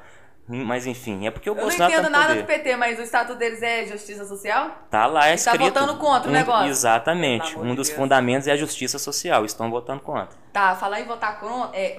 [0.57, 2.41] Mas enfim, é porque o Eu não Bolsonaro entendo tá nada poder.
[2.41, 4.69] do PT, mas o estatuto deles é justiça social?
[4.89, 5.61] Tá lá tá escrito.
[5.63, 6.67] votando contra o um- negócio.
[6.69, 7.57] Exatamente.
[7.57, 7.97] Um dos Deus.
[7.97, 9.45] fundamentos é a justiça social.
[9.45, 10.29] Estão votando contra.
[10.51, 11.97] Tá, falar em votar contra, é,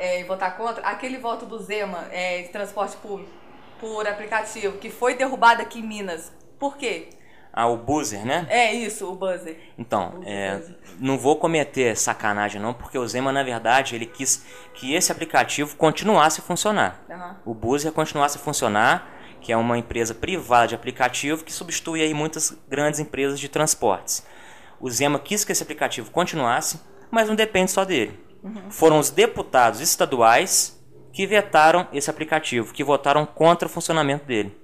[0.00, 3.30] é, em votar contra, aquele voto do Zema é, de transporte público
[3.80, 6.32] por aplicativo, que foi derrubado aqui em Minas.
[6.58, 7.08] Por quê?
[7.52, 8.46] Ah, o buzzer, né?
[8.48, 9.58] É isso, o buzzer.
[9.76, 10.76] Então, Buzzer, é, buzzer.
[10.98, 15.76] não vou cometer sacanagem não, porque o Zema, na verdade, ele quis que esse aplicativo
[15.76, 17.04] continuasse a funcionar.
[17.10, 17.36] Aham.
[17.44, 19.06] O Buzzer continuasse a funcionar,
[19.40, 24.24] que é uma empresa privada de aplicativo que substitui aí muitas grandes empresas de transportes.
[24.80, 28.18] O Zema quis que esse aplicativo continuasse, mas não depende só dele.
[28.70, 34.56] Foram os deputados estaduais que vetaram esse aplicativo, que votaram contra o funcionamento dele.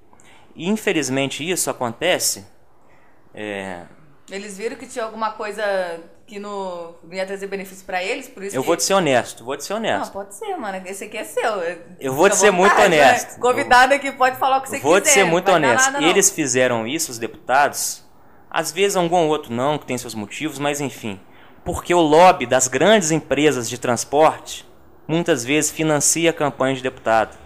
[0.57, 2.47] E infelizmente isso acontece
[3.41, 3.83] é,
[4.31, 5.63] Eles viram que tinha alguma coisa
[6.27, 8.67] que não ia trazer benefício pra eles, por isso Eu que...
[8.67, 10.13] vou te ser honesto, vou te ser Não, honesto.
[10.13, 10.83] pode ser, mano.
[10.85, 11.63] Esse aqui é seu.
[12.01, 12.85] Eu vou Fica te ser muito né?
[12.85, 13.41] honesto.
[13.41, 15.05] Convidado aqui pode falar o que você Vou quiser.
[15.11, 15.87] te ser não muito honesto.
[15.87, 16.09] nada, não.
[16.09, 18.05] Eles fizeram isso, os deputados.
[18.51, 21.19] Às vezes algum outro não, que tem seus motivos, mas enfim.
[21.65, 24.67] Porque o lobby das grandes empresas de transporte
[25.07, 27.39] muitas vezes financia a campanha de deputado.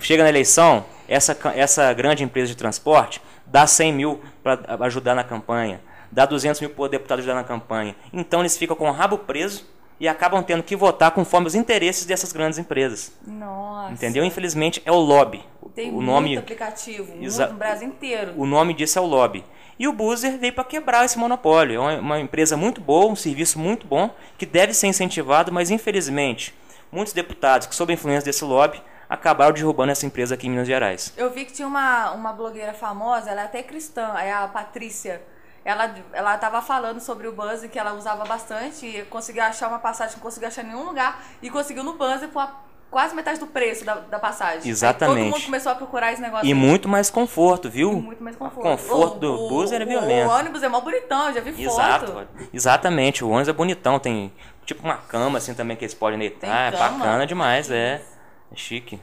[0.00, 5.22] Chega na eleição, essa, essa grande empresa de transporte dá 100 mil para ajudar na
[5.22, 7.94] campanha, dá 200 mil para o deputado ajudar na campanha.
[8.12, 12.06] Então eles ficam com o rabo preso e acabam tendo que votar conforme os interesses
[12.06, 13.12] dessas grandes empresas.
[13.26, 13.92] Nossa.
[13.92, 14.24] Entendeu?
[14.24, 15.44] Infelizmente é o lobby.
[15.74, 18.32] Tem o muito nome aplicativo, no Brasil inteiro.
[18.36, 19.44] o nome disso é o lobby.
[19.78, 21.76] E o Buzzer veio para quebrar esse monopólio.
[21.76, 25.70] É uma, uma empresa muito boa, um serviço muito bom, que deve ser incentivado, mas
[25.70, 26.54] infelizmente,
[26.90, 28.82] muitos deputados que, sob a influência desse lobby,
[29.12, 31.12] acabaram derrubando essa empresa aqui em Minas Gerais.
[31.18, 35.20] Eu vi que tinha uma, uma blogueira famosa, ela é até cristã, é a Patrícia.
[35.64, 39.78] Ela, ela tava falando sobre o Buzz que ela usava bastante e conseguiu achar uma
[39.78, 42.48] passagem não conseguiu achar em nenhum lugar e conseguiu no Buzz por
[42.90, 44.62] quase metade do preço da, da passagem.
[44.64, 45.18] Aí Exatamente.
[45.24, 46.46] todo mundo começou a procurar esse negócio.
[46.46, 46.54] E aí.
[46.54, 47.92] muito mais conforto, viu?
[47.92, 48.66] E muito mais conforto.
[48.66, 50.30] O conforto O- do o- Buzzer é o- violento.
[50.30, 52.28] O ônibus é mó bonitão, já vi Exato, foto.
[52.52, 53.22] exatamente.
[53.22, 54.32] O ônibus é bonitão, tem
[54.66, 56.72] tipo uma cama assim também que eles podem deitar.
[56.72, 58.02] É bacana demais, é.
[58.52, 59.00] É chique.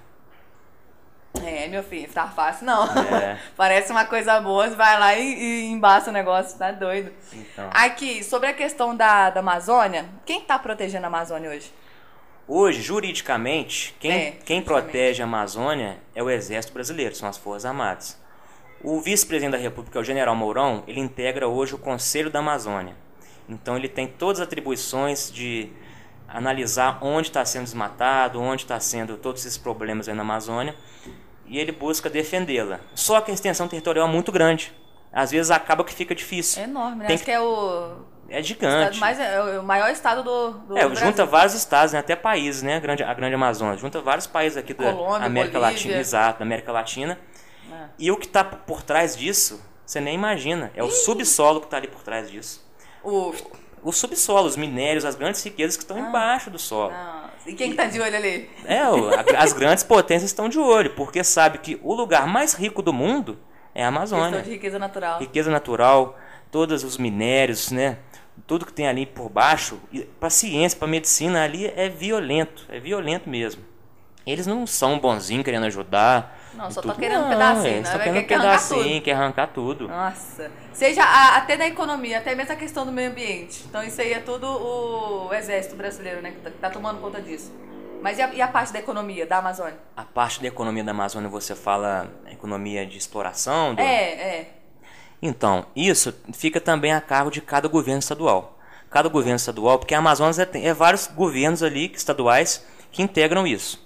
[1.44, 2.86] É, meu filho, tá fácil não.
[2.86, 3.40] É.
[3.56, 7.12] Parece uma coisa boa, você vai lá e, e embaça o negócio, tá doido.
[7.32, 7.70] Então.
[7.72, 11.72] Aqui, sobre a questão da, da Amazônia, quem tá protegendo a Amazônia hoje?
[12.48, 17.66] Hoje, juridicamente, quem, É, quem protege a Amazônia é o Exército Brasileiro, são as Forças
[17.66, 18.20] Armadas.
[18.84, 22.96] O vice-presidente da República, o general Mourão, ele integra hoje o Conselho da Amazônia.
[23.48, 25.70] Então ele tem todas as atribuições de
[26.34, 30.76] analisar onde está sendo desmatado, onde está sendo todos esses problemas aí na Amazônia,
[31.46, 32.80] e ele busca defendê-la.
[32.94, 34.74] Só que a extensão territorial é muito grande.
[35.12, 36.62] Às vezes acaba que fica difícil.
[36.62, 37.06] É enorme, né?
[37.08, 37.96] Tem Acho que é o,
[38.30, 39.00] É gigante.
[39.00, 41.08] mais, é o maior estado do, do É, Brasil.
[41.08, 44.56] junta vários estados, né, até países, né, a grande, a grande Amazônia, junta vários países
[44.56, 45.60] aqui da Colômbia, América Bolívia.
[45.60, 47.18] Latina, exato, da América Latina.
[47.72, 47.86] É.
[47.98, 51.78] E o que está por trás disso, você nem imagina, é o subsolo que está
[51.78, 52.64] ali por trás disso.
[53.04, 53.34] O...
[53.84, 56.02] O subsolo, os minérios, as grandes riquezas que estão Ah.
[56.10, 56.92] embaixo do solo.
[56.92, 57.30] Não.
[57.46, 58.50] E quem que tá de olho ali?
[58.66, 58.80] É,
[59.38, 63.40] as grandes potências estão de olho, porque sabe que o lugar mais rico do mundo
[63.74, 64.26] é a Amazônia.
[64.28, 65.20] Questão de riqueza natural.
[65.20, 66.18] riqueza natural,
[66.52, 67.98] todos os minérios, né?
[68.46, 69.80] Tudo que tem ali por baixo,
[70.20, 73.64] para ciência, para medicina, ali é violento, é violento mesmo.
[74.30, 76.38] Eles não são bonzinhos querendo ajudar.
[76.54, 77.00] Não, só tô tudo.
[77.00, 77.92] querendo um Não, pedacinho, eles né?
[77.92, 79.88] Só querendo um querer arrancar pedacinho, quer arrancar tudo.
[79.88, 80.52] Nossa.
[80.74, 83.64] Seja a- até da economia, até mesmo a questão do meio ambiente.
[83.68, 86.32] Então isso aí é tudo o exército brasileiro, né?
[86.32, 87.52] Que tá, tá tomando conta disso.
[88.02, 89.78] Mas e a, e a parte da economia da Amazônia?
[89.96, 93.76] A parte da economia da Amazônia, você fala economia de exploração?
[93.76, 93.82] Do...
[93.82, 94.50] É, é.
[95.22, 98.58] Então, isso fica também a cargo de cada governo estadual.
[98.90, 103.86] Cada governo estadual, porque a Amazônia é, é vários governos ali estaduais que integram isso.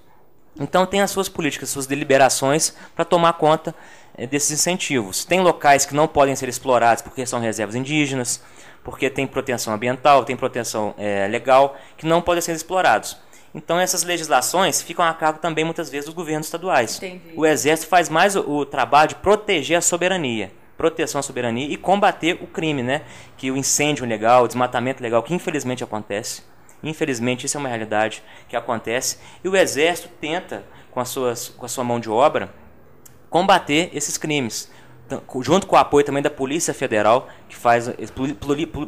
[0.60, 3.74] Então tem as suas políticas, suas deliberações para tomar conta
[4.16, 5.26] é, desses incentivos.
[5.26, 8.42] Tem locais que não podem ser explorados porque são reservas indígenas,
[8.84, 13.18] porque tem proteção ambiental, tem proteção é, legal, que não podem ser explorados.
[13.56, 16.98] Então essas legislações ficam a cargo também muitas vezes dos governos estaduais.
[16.98, 17.34] Entendi.
[17.36, 21.78] O Exército faz mais o, o trabalho de proteger a soberania, proteção à soberania e
[21.78, 23.04] combater o crime, né?
[23.38, 26.42] Que o incêndio legal, o desmatamento legal, que infelizmente acontece.
[26.84, 31.66] Infelizmente isso é uma realidade que acontece e o Exército tenta com, as suas, com
[31.66, 32.54] a sua mão de obra
[33.30, 34.70] combater esses crimes
[35.42, 37.92] junto com o apoio também da Polícia Federal, que faz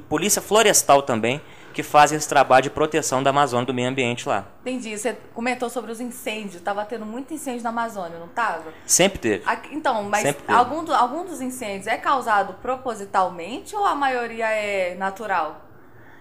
[0.09, 1.41] Polícia Florestal também,
[1.73, 4.45] que faz esse trabalho de proteção da Amazônia, do meio ambiente lá.
[4.61, 4.97] Entendi.
[4.97, 6.61] Você comentou sobre os incêndios.
[6.61, 8.71] Tava tendo muito incêndio na Amazônia, não tava?
[8.85, 9.43] Sempre teve.
[9.45, 15.65] Aqui, então, mas algum, algum dos incêndios é causado propositalmente ou a maioria é natural?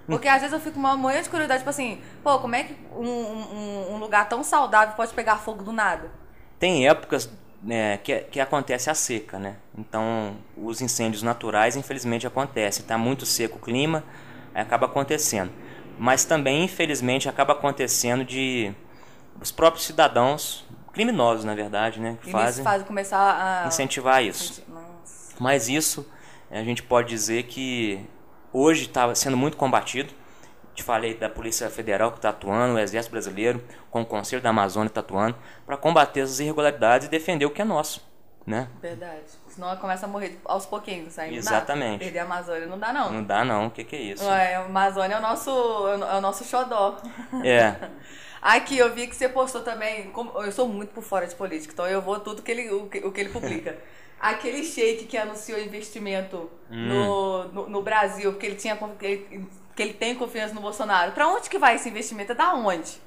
[0.06, 2.76] Porque às vezes eu fico uma manhã de curiosidade, tipo assim, pô, como é que
[2.94, 6.10] um, um, um lugar tão saudável pode pegar fogo do nada?
[6.58, 7.30] Tem épocas
[7.62, 9.56] né, que, que acontece a seca, né?
[9.76, 12.82] Então, os incêndios naturais, infelizmente, acontecem.
[12.82, 14.04] Está muito seco o clima,
[14.54, 15.50] acaba acontecendo.
[15.98, 18.74] Mas também, infelizmente, acaba acontecendo de
[19.40, 22.18] os próprios cidadãos, criminosos, na verdade, né?
[22.22, 24.62] Que fazem, fazem começar a incentivar isso.
[24.68, 25.34] Nossa.
[25.40, 26.06] Mas isso,
[26.50, 28.06] a gente pode dizer que
[28.54, 30.14] hoje está sendo muito combatido
[30.74, 34.50] te falei da Polícia Federal que está atuando, o Exército Brasileiro, com o Conselho da
[34.50, 38.04] Amazônia está atuando, para combater essas irregularidades e defender o que é nosso.
[38.46, 38.68] Né?
[38.82, 39.22] Verdade.
[39.48, 41.18] Senão começa a morrer aos pouquinhos.
[41.18, 42.00] Aí Exatamente.
[42.00, 43.10] Perder a Amazônia não dá, não.
[43.10, 43.68] Não dá, não.
[43.68, 44.24] O que, que é isso?
[44.26, 45.50] Ué, a Amazônia é o nosso,
[45.88, 46.98] é o nosso xodó.
[47.42, 47.74] É.
[48.44, 50.12] Aqui, eu vi que você postou também.
[50.34, 52.98] Eu sou muito por fora de política, então eu vou tudo que ele, o, que,
[52.98, 53.78] o que ele publica.
[54.20, 56.86] Aquele shake que anunciou investimento hum.
[56.86, 58.78] no, no, no, Brasil, porque ele tinha.
[59.00, 61.12] Ele, que ele tem confiança no Bolsonaro.
[61.12, 62.32] Para onde que vai esse investimento?
[62.32, 63.00] É da onde?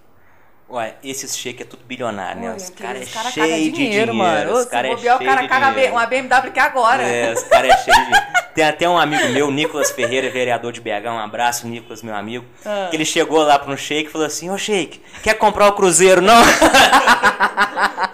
[0.70, 2.54] Ué, esses shake é tudo bilionário, né?
[2.54, 4.52] Os caras é cara cheio de dinheiro, mano.
[4.54, 7.04] Os caras é cheio o cara caga uma BMW que agora.
[7.04, 8.28] É, os caras é cheio de dinheiro.
[8.54, 12.44] Tem até um amigo meu, Nicolas Ferreira, vereador de BH, um abraço, Nicolas, meu amigo.
[12.66, 12.88] Ah.
[12.90, 15.74] Que ele chegou lá para um shake e falou assim: Ô shake, quer comprar o
[15.74, 16.42] Cruzeiro, não?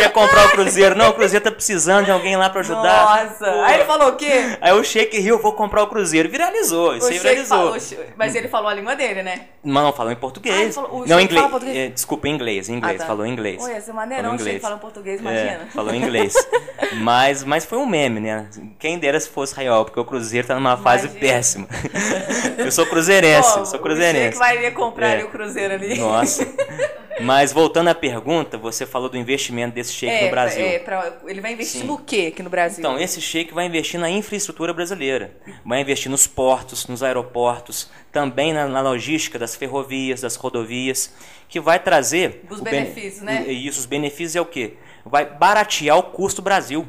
[0.00, 0.94] quer comprar o Cruzeiro.
[0.96, 3.26] Não, o Cruzeiro tá precisando de alguém lá pra ajudar.
[3.26, 3.44] Nossa.
[3.44, 3.60] Pô.
[3.62, 4.56] Aí ele falou o quê?
[4.60, 6.28] Aí o Sheik riu, vou comprar o Cruzeiro.
[6.28, 7.58] Viralizou, isso o aí viralizou.
[7.58, 9.46] Falou, mas ele falou a língua dele, né?
[9.62, 10.76] Não, falou em português.
[10.76, 11.46] Ah, falou, não, em inglês.
[11.46, 11.76] Português?
[11.76, 12.96] É, desculpa, em inglês, em inglês.
[12.96, 13.06] Ah, tá.
[13.06, 13.62] Falou em inglês.
[13.92, 15.64] Maneira, não, o Sheik fala português, é, imagina.
[15.64, 16.34] É, falou em inglês.
[16.96, 18.48] mas, mas foi um meme, né?
[18.78, 21.20] Quem dera se fosse real, porque o Cruzeiro tá numa fase imagina.
[21.20, 21.68] péssima.
[22.56, 24.38] eu sou cruzeirense, Pô, sou cruzeirense.
[24.38, 25.12] O Sheik vai comprar é.
[25.14, 25.98] ali o Cruzeiro ali.
[25.98, 26.46] Nossa.
[27.18, 30.64] Mas voltando à pergunta, você falou do investimento desse shake é, no Brasil.
[30.64, 31.86] É, pra, ele vai investir Sim.
[31.86, 32.78] no que aqui no Brasil?
[32.78, 35.34] Então, esse shake vai investir na infraestrutura brasileira.
[35.64, 41.12] Vai investir nos portos, nos aeroportos, também na, na logística das ferrovias, das rodovias,
[41.48, 42.44] que vai trazer...
[42.48, 43.52] Os benefícios, bene, né?
[43.52, 44.74] Isso, os benefícios é o quê?
[45.04, 46.86] Vai baratear o custo Brasil.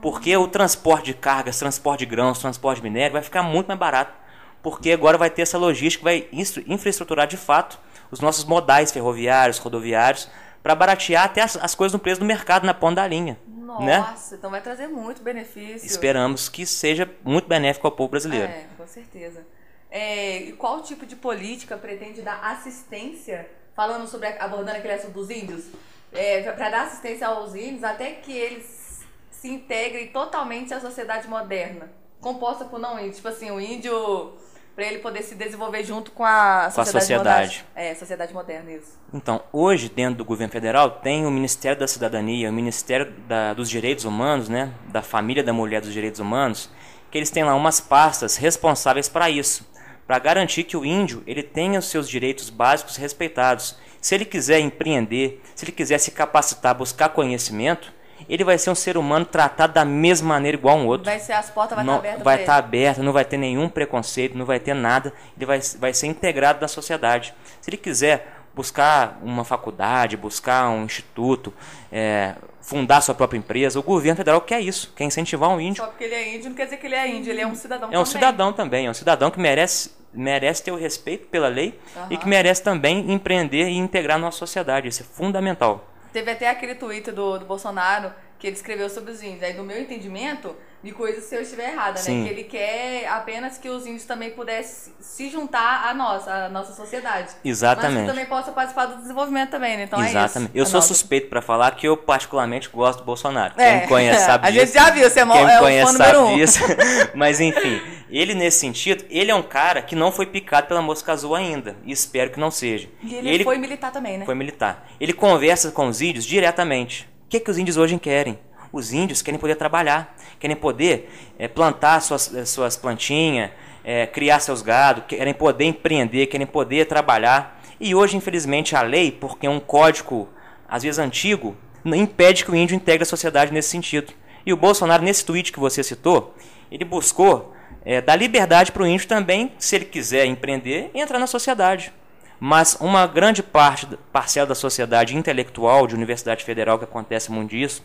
[0.00, 3.78] Porque o transporte de cargas, transporte de grãos, transporte de minério vai ficar muito mais
[3.78, 4.18] barato.
[4.62, 6.26] Porque agora vai ter essa logística, vai
[6.66, 7.78] infraestruturar de fato
[8.10, 10.28] os nossos modais ferroviários, rodoviários,
[10.62, 13.38] para baratear até as, as, coisas no preço do mercado, na ponta da linha.
[13.46, 13.98] Né?
[13.98, 14.36] Nossa, né?
[14.38, 15.86] então vai trazer muito benefício.
[15.86, 18.46] Esperamos que seja muito benéfico ao povo brasileiro.
[18.46, 19.46] É, com certeza.
[19.90, 25.30] É, e qual tipo de política pretende dar assistência, falando sobre, abordando aquele assunto dos
[25.30, 25.64] índios,
[26.12, 31.90] é, para dar assistência aos índios até que eles se integrem totalmente à sociedade moderna,
[32.20, 33.16] composta por não índios?
[33.16, 34.34] Tipo assim, o índio
[34.74, 36.74] para ele poder se desenvolver junto com a sociedade.
[36.74, 37.64] Com a sociedade.
[37.68, 37.90] Moderna.
[37.90, 38.98] É, sociedade moderna, isso.
[39.12, 43.68] Então, hoje, dentro do governo federal, tem o Ministério da Cidadania, o Ministério da, dos
[43.68, 46.70] Direitos Humanos, né, da Família da Mulher dos Direitos Humanos,
[47.10, 49.68] que eles têm lá umas pastas responsáveis para isso,
[50.06, 53.76] para garantir que o índio ele tenha os seus direitos básicos respeitados.
[54.00, 57.92] Se ele quiser empreender, se ele quiser se capacitar, buscar conhecimento,
[58.28, 61.04] ele vai ser um ser humano tratado da mesma maneira igual um outro.
[61.04, 62.22] Vai ser as portas vai estar abertas.
[62.22, 65.12] Vai estar aberta, não vai ter nenhum preconceito, não vai ter nada.
[65.36, 67.34] Ele vai, vai ser integrado na sociedade.
[67.60, 71.52] Se ele quiser buscar uma faculdade, buscar um instituto,
[71.90, 75.82] é, fundar sua própria empresa, o governo federal quer isso, quer incentivar um índio.
[75.82, 77.54] Só porque ele é índio não quer dizer que ele é índio, ele é um
[77.54, 78.06] cidadão É um também.
[78.06, 82.06] cidadão também, é um cidadão que merece merece ter o respeito pela lei uhum.
[82.10, 84.88] e que merece também empreender e integrar na nossa sociedade.
[84.88, 85.89] Isso é fundamental.
[86.12, 89.42] Teve até aquele tweet do, do Bolsonaro que ele escreveu sobre os índios.
[89.42, 92.22] Aí, no meu entendimento, Me coisa se eu estiver errada, Sim.
[92.22, 92.28] né?
[92.28, 96.72] Que ele quer apenas que os índios também pudessem se juntar a nós, a nossa
[96.72, 97.26] sociedade.
[97.26, 98.00] Mas Exatamente.
[98.04, 99.82] que também possa participar do desenvolvimento também, né?
[99.84, 100.48] Então Exatamente.
[100.48, 100.58] é isso.
[100.58, 103.54] Eu a sou suspeito pra falar que eu particularmente gosto do Bolsonaro.
[103.56, 103.80] Quem É.
[103.82, 104.64] me conhece sabe A disso.
[104.66, 106.36] gente já viu, você é, Quem é o fã conhece número um.
[106.36, 106.60] disso.
[107.14, 111.12] Mas enfim, ele nesse sentido, ele é um cara que não foi picado pela mosca
[111.12, 111.76] azul ainda.
[111.84, 112.88] E espero que não seja.
[113.02, 114.24] E ele, foi militar também, né?
[114.24, 114.88] foi militar.
[114.98, 117.06] Ele conversa com os índios diretamente.
[117.26, 118.38] O que, é que os índios hoje querem?
[118.72, 123.50] Os índios querem poder trabalhar, querem poder eh, plantar suas, eh, suas plantinhas,
[123.84, 127.60] eh, criar seus gado, querem poder empreender, querem poder trabalhar.
[127.80, 130.28] E hoje, infelizmente, a lei, porque é um código,
[130.68, 134.12] às vezes antigo, impede que o índio integre a sociedade nesse sentido.
[134.44, 136.34] E o Bolsonaro, nesse tweet que você citou,
[136.70, 137.54] ele buscou
[137.84, 141.92] eh, dar liberdade para o índio também, se ele quiser empreender, entrar na sociedade.
[142.38, 147.82] Mas uma grande parte, parcela da sociedade intelectual, de universidade federal, que acontece muito disso,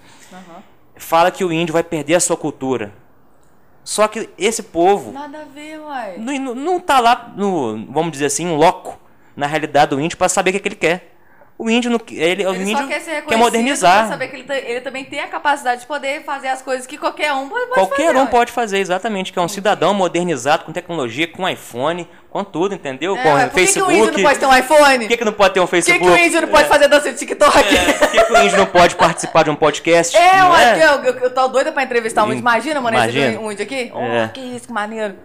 [0.98, 2.94] fala que o índio vai perder a sua cultura.
[3.84, 6.18] Só que esse povo Nada a ver, uai.
[6.18, 9.00] não, não, tá lá, no, vamos dizer assim, um loco
[9.36, 11.15] na realidade do índio para saber o que, que ele quer.
[11.58, 14.10] O índio, não, ele, o Ele índio quer modernizar.
[14.10, 17.32] saber que ele, ele também tem a capacidade de poder fazer as coisas que qualquer
[17.32, 18.28] um pode, Qualquer fazer, um ué.
[18.28, 23.16] pode fazer, exatamente, que é um cidadão modernizado com tecnologia, com iPhone, com tudo, entendeu?
[23.16, 23.94] É, com ué, por que, que o Facebook.
[23.98, 25.00] índio não pode ter um iPhone?
[25.00, 26.06] Por que, que não pode ter um Por que, Facebook?
[26.06, 27.58] que o índio não pode fazer dança de TikTok?
[27.58, 30.18] É, por que, que o índio não pode participar de um podcast?
[30.18, 32.40] É, não ué, eu, eu, eu tô doida pra entrevistar um índio.
[32.40, 33.40] Imagina, mano, Imagina.
[33.40, 33.92] um índio aqui.
[33.96, 34.28] Oh, É.
[34.34, 35.16] que isso, que maneiro.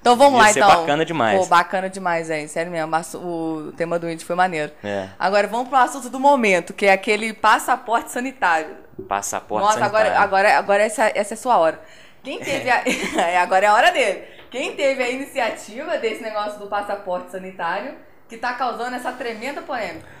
[0.00, 0.80] Então vamos Ia lá, ser então.
[0.80, 1.38] bacana demais.
[1.38, 2.46] Pô, bacana demais, hein?
[2.48, 2.88] Sério mesmo.
[2.88, 4.72] mas O tema do índio foi maneiro.
[4.82, 5.08] É.
[5.18, 8.76] Agora vamos pro assunto do momento, que é aquele passaporte sanitário.
[9.08, 10.24] Passaporte Nossa, agora, sanitário.
[10.24, 11.80] agora, agora essa, essa é a sua hora.
[12.22, 12.82] Quem teve a...
[13.20, 14.24] é, agora é a hora dele.
[14.50, 17.94] Quem teve a iniciativa desse negócio do passaporte sanitário
[18.28, 20.17] que tá causando essa tremenda polêmica?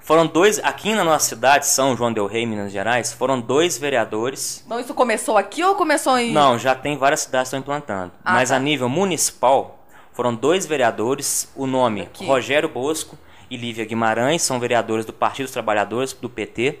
[0.00, 4.62] Foram dois, aqui na nossa cidade, São João del Rei, Minas Gerais, foram dois vereadores.
[4.64, 6.32] Então isso começou aqui ou começou em...
[6.32, 8.12] Não, já tem várias cidades que estão implantando.
[8.24, 8.56] Ah, mas tá.
[8.56, 12.26] a nível municipal, foram dois vereadores, o nome Aqui.
[12.26, 13.16] Rogério Bosco
[13.50, 16.80] e Lívia Guimarães, são vereadores do Partido dos Trabalhadores, do PT,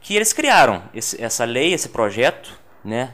[0.00, 3.12] que eles criaram esse- essa lei, esse projeto, né,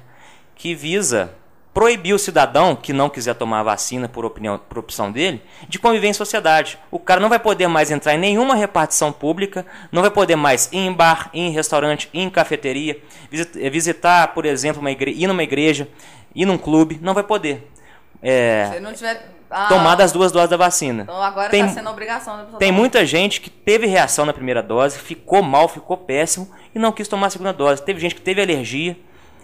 [0.55, 1.35] que visa
[1.79, 5.79] proibir o cidadão que não quiser tomar a vacina por, opinião, por opção dele, de
[5.79, 6.77] conviver em sociedade.
[6.91, 10.69] O cara não vai poder mais entrar em nenhuma repartição pública, não vai poder mais
[10.73, 13.01] ir em bar, ir em restaurante, ir em cafeteria,
[13.33, 15.87] eh, visitar, por exemplo, uma igre- ir numa igreja,
[16.35, 17.71] ir num clube, não vai poder.
[18.21, 19.35] É, Se não tiver...
[19.49, 21.05] Ah, tomar as duas doses da vacina.
[21.05, 22.81] Então agora Tem- tá sendo obrigação da pessoa Tem tomar.
[22.81, 27.07] muita gente que teve reação na primeira dose, ficou mal, ficou péssimo e não quis
[27.09, 27.81] tomar a segunda dose.
[27.83, 28.95] Teve gente que teve alergia,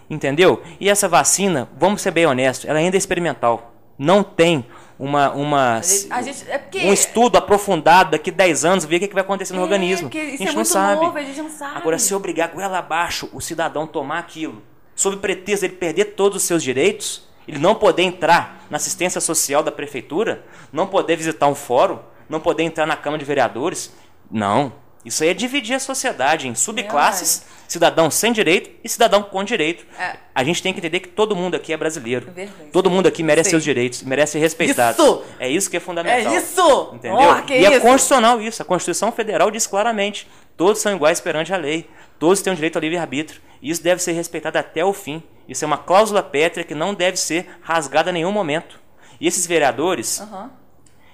[0.09, 0.63] entendeu?
[0.81, 3.73] E essa vacina, vamos ser bem honestos, ela ainda é experimental.
[3.99, 4.67] Não tem
[4.99, 6.79] uma, uma gente, é porque...
[6.81, 10.09] um estudo aprofundado daqui 10 anos, ver o que, que vai acontecer no É, organismo.
[10.09, 11.05] porque A gente é não sabe.
[11.05, 11.77] novo, a gente não sabe.
[11.77, 14.63] Agora, se obrigar goela abaixo o cidadão tomar aquilo,
[14.95, 19.21] sob pretexto de ele perder todos os seus direitos, ele não poder entrar na assistência
[19.21, 23.93] social da prefeitura, não poder visitar um fórum, não poder entrar na Câmara de Vereadores,
[24.31, 24.73] não.
[25.05, 29.85] Isso aí é dividir a sociedade em subclasses, cidadão sem direito e cidadão com direito.
[29.99, 30.17] É.
[30.35, 32.31] A gente tem que entender que todo mundo aqui é brasileiro.
[32.33, 32.71] Verdade.
[32.73, 33.51] Todo mundo aqui merece Sim.
[33.51, 35.03] seus direitos, merece ser respeitado.
[35.03, 35.23] Isso!
[35.39, 36.33] É isso que é fundamental.
[36.33, 36.91] É isso!
[36.95, 37.19] Entendeu?
[37.19, 37.81] Oh, e é isso?
[37.81, 38.63] constitucional isso.
[38.63, 42.77] A Constituição Federal diz claramente: todos são iguais perante a lei, todos têm o direito
[42.77, 43.41] ao livre-arbítrio.
[43.61, 45.23] E isso deve ser respeitado até o fim.
[45.49, 48.79] Isso é uma cláusula pétrea que não deve ser rasgada em nenhum momento.
[49.21, 50.51] E esses vereadores, Aham.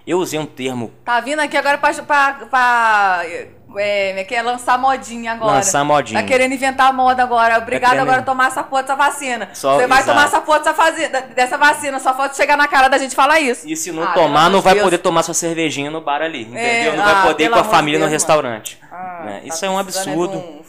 [0.06, 3.24] eu usei um termo Tá vindo aqui agora pra
[3.76, 5.52] é, quer lançar modinha agora.
[5.52, 6.20] Lançar modinha.
[6.20, 7.58] Tá querendo inventar moda agora.
[7.58, 9.48] Obrigado agora a tomar essa porra dessa vacina.
[9.52, 10.12] Só- Você vai exato.
[10.16, 11.98] tomar essa porra dessa, fazi- dessa vacina.
[12.00, 13.68] Só falta chegar na cara da gente falar isso.
[13.68, 14.84] E se não Ah, tomar, não vai Deus.
[14.84, 16.92] poder tomar sua cervejinha no bar ali, entendeu?
[16.92, 18.78] É, não ah, vai poder ir com a família no Deus, restaurante.
[18.90, 19.40] Ah, né?
[19.40, 20.38] tá Isso é um precisando absurdo.
[20.38, 20.60] um-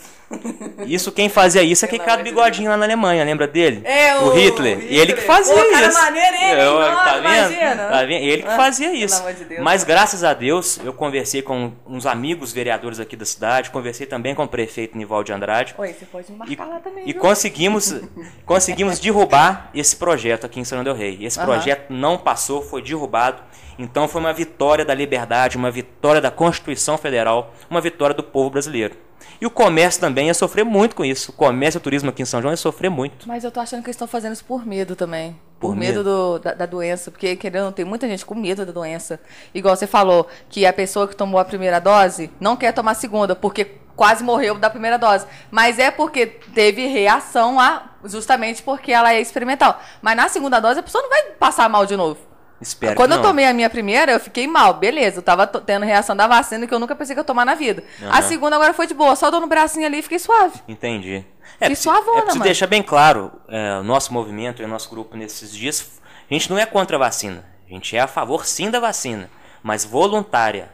[0.88, 3.82] Isso quem fazia isso é amor de Bigodinho lá na Alemanha, lembra dele?
[3.86, 4.80] É, o Hitler.
[4.90, 5.26] E ele que Hitler.
[5.26, 6.02] fazia Pô, cara isso.
[6.02, 6.52] maneiro ele, hein?
[6.60, 7.78] Eu- tá vendo?
[7.90, 8.24] Tá vendo?
[8.24, 9.24] Ele que Ah, fazia isso.
[9.34, 9.62] de Deus.
[9.64, 14.34] Mas graças a Deus, eu conversei com uns amigos vereadores aqui da cidade, conversei também
[14.34, 15.76] com o prefeito Nivaldo de Andrade.
[15.78, 17.04] Oi, você pode me E, marcar lá também.
[17.08, 17.22] e viu?
[17.22, 17.94] conseguimos,
[18.46, 21.20] conseguimos derrubar esse projeto aqui em São del Rei.
[21.22, 21.46] Esse Aham.
[21.48, 23.42] projeto não passou, foi derrubado.
[23.80, 28.50] Então foi uma vitória da liberdade, uma vitória da Constituição Federal, uma vitória do povo
[28.50, 28.96] brasileiro.
[29.42, 31.32] E o comércio também ia sofrer muito com isso.
[31.32, 33.28] O comércio e o turismo aqui em São João ia sofrer muito.
[33.28, 35.32] Mas eu tô achando que eles estão fazendo isso por medo também.
[35.60, 36.04] Por, Por medo, medo?
[36.04, 37.10] do- da, da doença.
[37.10, 39.20] Porque, querendo, tem muita gente com medo da doença.
[39.54, 42.96] Igual você falou, que a pessoa que tomou a primeira dose não quer tomar a
[42.96, 43.66] segunda, porque
[43.96, 45.26] quase morreu da primeira dose.
[45.50, 49.80] Mas é porque teve reação a, justamente porque ela é experimental.
[50.04, 52.20] Mas na segunda dose a pessoa não vai passar mal de novo.
[52.62, 55.18] Espero Quando que eu tomei a minha primeira, eu fiquei mal, beleza.
[55.18, 57.84] Eu tava tendo reação da vacina que eu nunca pensei que ia tomar na vida.
[58.04, 58.22] A Aham.
[58.22, 60.60] segunda agora foi de boa, só dou no bracinho ali e fiquei suave.
[60.68, 61.26] Entendi.
[61.60, 64.90] Que preci- suavona, é preciso deixar bem claro, é, o nosso movimento e o nosso
[64.90, 66.00] grupo nesses dias,
[66.30, 67.44] a gente não é contra a vacina.
[67.68, 69.30] A gente é a favor sim da vacina,
[69.64, 70.70] mas voluntária.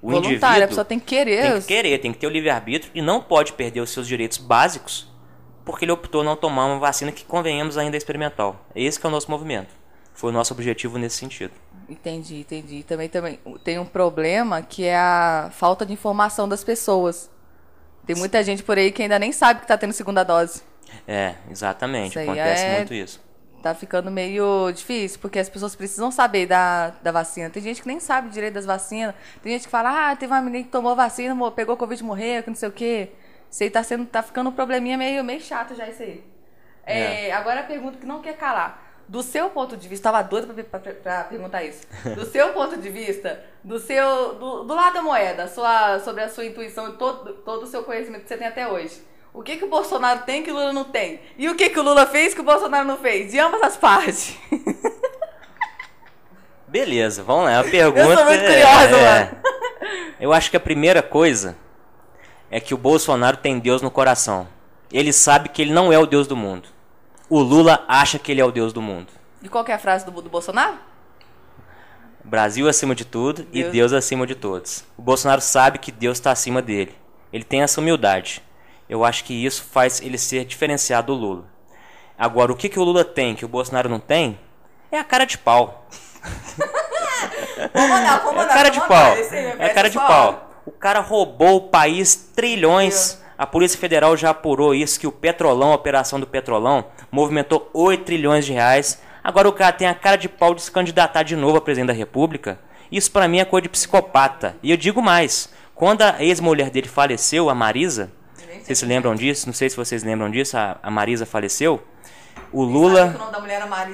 [0.00, 1.42] O Voluntária, a pessoa tem que querer.
[1.52, 4.38] tem que querer, tem que ter o livre-arbítrio e não pode perder os seus direitos
[4.38, 5.10] básicos
[5.64, 8.64] porque ele optou não tomar uma vacina que, convenhamos, ainda é experimental.
[8.74, 9.68] Esse que é o nosso movimento.
[10.16, 11.52] Foi o nosso objetivo nesse sentido.
[11.88, 12.82] Entendi, entendi.
[12.82, 17.30] Também, também tem um problema que é a falta de informação das pessoas.
[18.06, 20.62] Tem muita gente por aí que ainda nem sabe que tá tendo segunda dose.
[21.06, 22.18] É, exatamente.
[22.18, 23.26] Acontece é- muito isso.
[23.62, 27.50] Tá ficando meio difícil, porque as pessoas precisam saber da, da vacina.
[27.50, 29.14] Tem gente que nem sabe direito das vacinas.
[29.42, 32.42] Tem gente que fala, ah, teve uma menina que tomou vacina, pegou Covid e morreu,
[32.42, 33.10] que não sei o quê.
[33.50, 36.22] Isso aí tá, sendo, tá ficando um probleminha meio, meio chato já, isso aí.
[36.84, 38.85] É, Agora a pergunta que não quer calar.
[39.08, 40.80] Do seu ponto de vista, tava doida pra
[41.24, 41.86] perguntar isso.
[42.14, 44.34] Do seu ponto de vista, do seu.
[44.34, 47.84] Do, do lado da moeda, sua, sobre a sua intuição e todo, todo o seu
[47.84, 49.00] conhecimento que você tem até hoje.
[49.32, 51.20] O que, que o Bolsonaro tem que o Lula não tem?
[51.38, 53.30] E o que, que o Lula fez que o Bolsonaro não fez?
[53.30, 54.36] De ambas as partes.
[56.66, 57.60] Beleza, vamos lá.
[57.60, 59.36] A pergunta Eu sou muito é- curiosa, é- mano.
[60.18, 61.56] Eu acho que a primeira coisa
[62.50, 64.48] é que o Bolsonaro tem Deus no coração.
[64.92, 66.68] Ele sabe que ele não é o Deus do mundo.
[67.28, 69.08] O Lula acha que ele é o Deus do mundo.
[69.42, 70.74] E qual é a frase do, do Bolsonaro?
[72.24, 73.72] Brasil acima de tudo e Deus.
[73.72, 74.84] Deus acima de todos.
[74.96, 76.94] O Bolsonaro sabe que Deus está acima dele.
[77.32, 78.42] Ele tem essa humildade.
[78.88, 81.44] Eu acho que isso faz ele ser diferenciado do Lula.
[82.18, 84.38] Agora, o que, que o Lula tem que o Bolsonaro não tem?
[84.90, 85.86] É a cara de pau.
[87.72, 88.54] Vamos mandar, vamos É mandar.
[88.54, 88.88] cara de pau.
[88.88, 90.50] mandar, É essa cara de pau.
[90.66, 93.22] O cara roubou o país trilhões.
[93.38, 98.04] A Polícia Federal já apurou isso, que o Petrolão, a operação do Petrolão, movimentou 8
[98.04, 99.00] trilhões de reais.
[99.22, 101.88] Agora o cara tem a cara de pau de se candidatar de novo a presidente
[101.88, 102.58] da República.
[102.90, 104.56] Isso pra mim é coisa de psicopata.
[104.62, 108.10] E eu digo mais, quando a ex-mulher dele faleceu, a Marisa,
[108.62, 109.46] vocês se lembram disso?
[109.46, 111.82] Não sei se vocês lembram disso, a, a Marisa faleceu.
[112.52, 113.14] O Lula...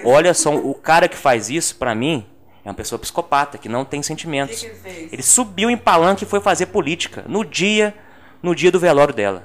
[0.05, 0.09] o?
[0.09, 2.27] Olha só, o cara que faz isso, pra mim,
[2.65, 4.57] é uma pessoa psicopata, que não tem sentimentos.
[4.57, 5.13] O que que ele fez?
[5.13, 7.95] Ele subiu em palanque e foi fazer política no dia,
[8.43, 9.45] no dia do velório dela.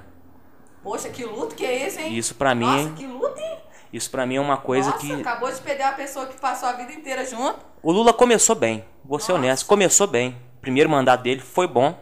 [0.84, 2.18] Poxa, que luto que é esse, hein?
[2.18, 3.58] Isso pra mim- Nossa, que luto, hein?
[3.92, 6.68] Isso pra mim é uma coisa Nossa, que acabou de perder uma pessoa que passou
[6.70, 7.60] a vida inteira junto.
[7.82, 8.84] o Lula começou bem.
[9.04, 9.44] Vou ser Nossa.
[9.44, 10.38] honesto, começou bem.
[10.62, 11.98] Primeiro mandato dele foi bom.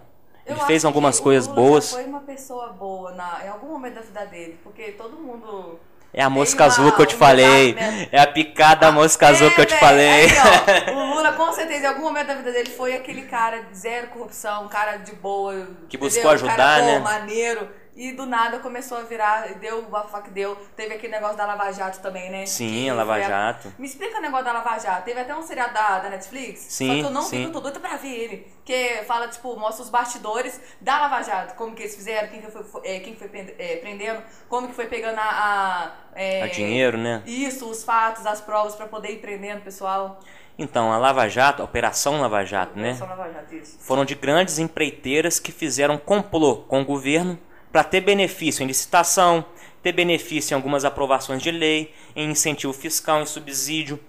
[0.46, 1.92] Ele fez algumas coisas boas.
[1.92, 5.80] Foi uma pessoa boa na, em algum momento da vida dele, porque todo mundo.
[6.18, 7.76] É a mosca azul que eu te falei.
[8.10, 10.28] É a picada mosca azul que eu te É, falei.
[10.28, 13.24] velho, aí, ó, o Lula, com certeza, em algum momento da vida dele, foi aquele
[13.24, 15.54] cara de zero corrupção, um cara de boa.
[15.90, 16.00] Que entendeu?
[16.00, 17.00] buscou Um ajudar, cara bom, né?
[17.00, 17.70] maneiro.
[17.96, 20.58] E do nada começou a virar, deu o bafá que deu.
[20.76, 22.46] Teve aquele negócio da Lava Jato também, né?
[22.46, 23.74] Sim, Lava Jato.
[23.80, 25.06] Me explica o negócio da Lava Jato.
[25.06, 26.60] Teve até um seriado da, da Netflix.
[26.60, 27.38] Sim, Só que eu não sim.
[27.38, 28.48] vi, eu tô doida pra ver ele.
[28.66, 31.56] Que fala, tipo, mostra os bastidores da Lava Jato.
[31.56, 34.74] Como que eles fizeram, quem que foi, é, quem que foi é, prendendo, como que
[34.74, 35.24] foi pegando a...
[35.24, 37.24] a, é, A dinheiro, né?
[37.26, 40.20] Isso, os fatos, as provas pra poder ir prendendo o pessoal.
[40.58, 42.96] Então, a Lava Jato, a Operação Lava Jato, né?
[42.96, 43.78] Só Lava Jato, isso.
[43.80, 47.40] foram de grandes empreiteiras que fizeram complô com o governo
[47.76, 49.44] para ter benefício em licitação,
[49.84, 54.00] ter benefício em algumas aprovações de lei, em incentivo fiscal, em subsídio,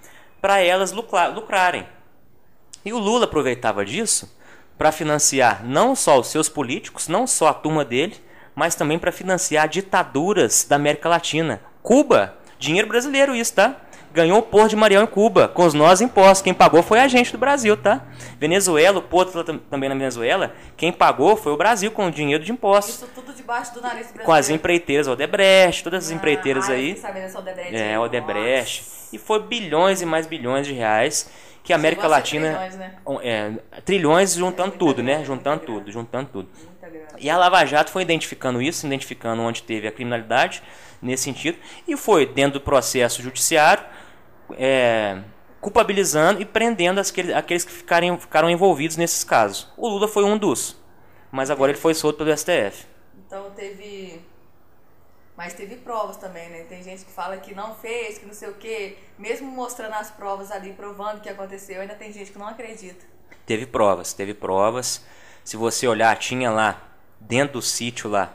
[0.41, 1.85] para elas lucra- lucrarem.
[2.85, 4.39] E o Lula aproveitava disso
[4.79, 8.15] para financiar não só os seus políticos, não só a turma dele,
[8.55, 11.61] mas também para financiar ditaduras da América Latina.
[11.83, 13.81] Cuba, dinheiro brasileiro isso, tá?
[14.17, 16.41] Ganhou o Porto de Marião em Cuba, com os nós impostos.
[16.41, 18.01] Quem pagou foi a gente do Brasil, tá?
[18.41, 22.43] Venezuela, o Porto tam- também na Venezuela, quem pagou foi o Brasil com o dinheiro
[22.43, 22.95] de impostos.
[22.95, 24.25] Isso tudo debaixo do nariz brasileiro.
[24.25, 26.97] Com as empreiteiras, Odebrecht, todas as empreiteiras ah, eu aí.
[26.97, 27.77] sabendo dessa Odebrecht.
[27.77, 28.81] É, Odebrecht.
[28.85, 29.09] Nossa.
[29.15, 31.31] E foi bilhões e mais bilhões de reais
[31.63, 32.49] que a América Latina.
[32.55, 32.95] trilhões, né?
[33.23, 33.53] é,
[33.85, 35.13] trilhões juntando muita tudo, né?
[35.13, 35.93] grana, Juntando tudo, grana.
[35.93, 36.49] juntando tudo.
[37.19, 40.63] E a Lava Jato foi identificando isso, identificando onde teve a criminalidade
[41.03, 43.85] nesse sentido, e foi dentro do processo judiciário
[44.53, 45.23] é,
[45.61, 49.73] culpabilizando e prendendo aqueles, aqueles que ficarem, ficaram envolvidos nesses casos.
[49.77, 50.77] O Lula foi um dos,
[51.31, 52.87] mas agora ele foi solto pelo STF.
[53.27, 54.23] Então teve.
[55.37, 56.65] Mas teve provas também, né?
[56.69, 58.97] Tem gente que fala que não fez, que não sei o quê.
[59.19, 63.05] Mesmo mostrando as provas ali, provando o que aconteceu, ainda tem gente que não acredita.
[63.45, 65.05] Teve provas, teve provas.
[65.45, 66.89] Se você olhar, tinha lá,
[67.21, 68.35] dentro do sítio lá,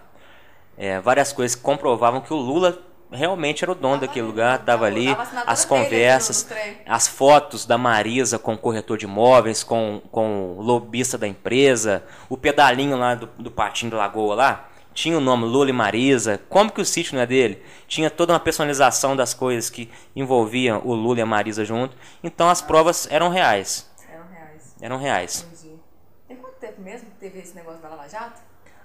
[0.78, 2.82] é, várias coisas que comprovavam que o Lula
[3.12, 5.08] realmente era o dono Tava daquele ali, lugar, tava- estava ali,
[5.46, 6.48] as conversas,
[6.86, 12.04] as fotos da Marisa com o corretor de imóveis, com, com o lobista da empresa,
[12.30, 16.42] o pedalinho lá do, do Patinho da Lagoa lá, tinha o nome Lula e Marisa.
[16.50, 17.64] Como que o sítio não é dele?
[17.88, 21.96] Tinha toda uma personalização das coisas que envolviam o Lula e a Marisa junto.
[22.22, 23.90] Então as provas eram reais.
[24.12, 24.76] Eram reais.
[24.82, 25.46] Eram reais.
[25.50, 25.80] Entendi.
[26.28, 28.42] Tem quanto tempo mesmo que teve esse negócio da Lava Jato?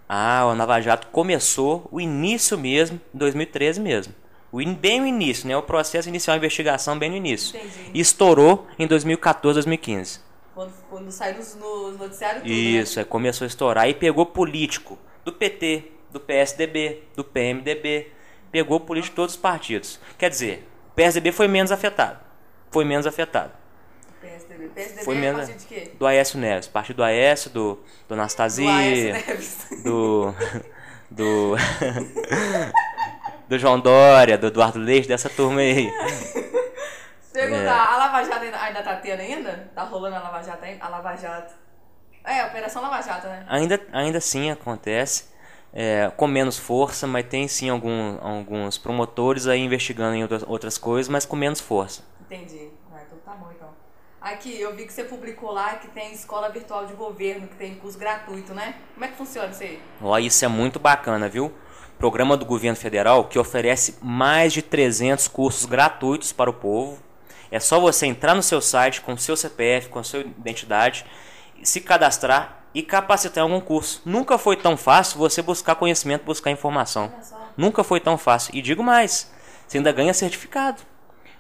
[0.09, 4.15] Ah, o Lava Jato começou o início mesmo, em 2013 mesmo.
[4.53, 5.57] O in- bem no início, né?
[5.57, 7.57] O processo inicial, a investigação bem no início.
[7.57, 7.91] Entendi.
[7.93, 10.21] E estourou em 2014, 2015.
[10.55, 13.03] Quando, quando saiu nos, nos noticiários tudo, Isso, né?
[13.03, 18.13] aí começou a estourar e pegou político do PT, do PSDB, do PMDB,
[18.51, 20.01] pegou político de todos os partidos.
[20.17, 22.19] Quer dizer, o PSDB foi menos afetado.
[22.71, 23.53] Foi menos afetado.
[24.77, 25.05] PSDB.
[25.05, 25.91] Foi é menos partido de quê?
[25.99, 29.67] do Aécio Neves, partido do Aécio, do, do Do Anastasia, Neves.
[29.83, 30.35] do
[31.11, 31.57] do
[33.49, 35.91] do João Dória, do Eduardo Leite, dessa turma aí.
[37.33, 37.95] Perguntar, É.
[37.95, 39.71] a Lava Jato ainda, ainda tá tendo ainda?
[39.75, 40.85] Tá rolando a Lava Jato ainda?
[40.85, 41.55] A Lava Jato.
[42.25, 43.45] É, a Operação Lava Jato, né?
[43.49, 45.27] Ainda ainda sim acontece.
[45.73, 50.79] é, com menos força, mas tem sim algum, alguns promotores aí investigando em outras, outras
[50.79, 52.03] coisas, mas com menos força.
[52.23, 52.71] Entendi.
[52.93, 53.69] Ah, então tá bom, então.
[54.27, 57.77] Aqui, eu vi que você publicou lá que tem escola virtual de governo, que tem
[57.77, 58.75] curso gratuito, né?
[58.93, 59.81] Como é que funciona isso aí?
[60.03, 61.53] Ó, isso é muito bacana, viu?
[61.97, 66.99] Programa do governo federal que oferece mais de 300 cursos gratuitos para o povo.
[67.53, 71.07] É só você entrar no seu site com o seu CPF, com a sua identidade,
[71.63, 74.03] se cadastrar e capacitar em algum curso.
[74.05, 77.13] Nunca foi tão fácil você buscar conhecimento, buscar informação.
[77.57, 78.53] Nunca foi tão fácil.
[78.57, 79.31] E digo mais,
[79.69, 80.83] você ainda ganha certificado.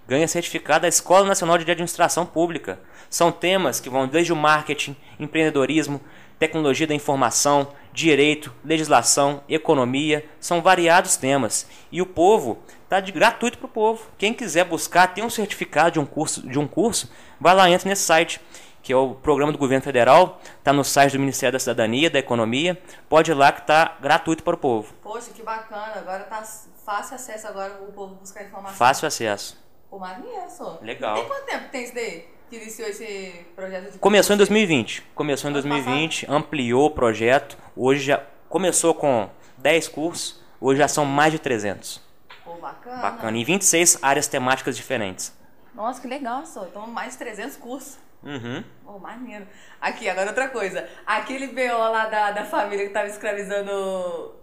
[0.08, 2.78] Ganha certificado da Escola Nacional de Administração Pública.
[3.10, 6.00] São temas que vão desde o marketing, empreendedorismo,
[6.38, 10.24] tecnologia da informação, direito, legislação, economia.
[10.38, 11.66] São variados temas.
[11.90, 14.08] E o povo está de gratuito para o povo.
[14.16, 17.88] Quem quiser buscar, tem um certificado de um curso, de um curso, vai lá, entra
[17.88, 18.40] nesse site
[18.86, 22.20] que é o programa do governo federal, está no site do Ministério da Cidadania, da
[22.20, 22.80] Economia.
[23.08, 24.94] Pode ir lá que está gratuito para o povo.
[25.02, 25.94] Poxa, que bacana.
[25.96, 26.40] Agora tá
[26.84, 28.76] fácil acesso agora o povo buscar informação.
[28.76, 29.65] Fácil acesso.
[29.90, 30.78] Pô, maneiro, só.
[30.82, 31.14] Legal.
[31.14, 32.28] Tem quanto tempo tem isso daí?
[32.48, 34.52] Que iniciou esse projeto de Começou em curso?
[34.52, 35.02] 2020.
[35.14, 37.58] Começou em Ano 2020, ampliou o projeto.
[37.76, 39.28] Hoje já começou com
[39.58, 42.00] 10 cursos, hoje já são mais de 300.
[42.44, 43.02] Pô, bacana.
[43.02, 43.36] Bacana.
[43.36, 45.36] Em 26 áreas temáticas diferentes.
[45.74, 46.64] Nossa, que legal, só.
[46.64, 47.98] Então, mais de 300 cursos.
[48.22, 48.64] Uhum.
[48.84, 49.46] Pô, maneiro.
[49.80, 50.88] Aqui, agora outra coisa.
[51.04, 53.70] Aquele BO lá da, da família que tava escravizando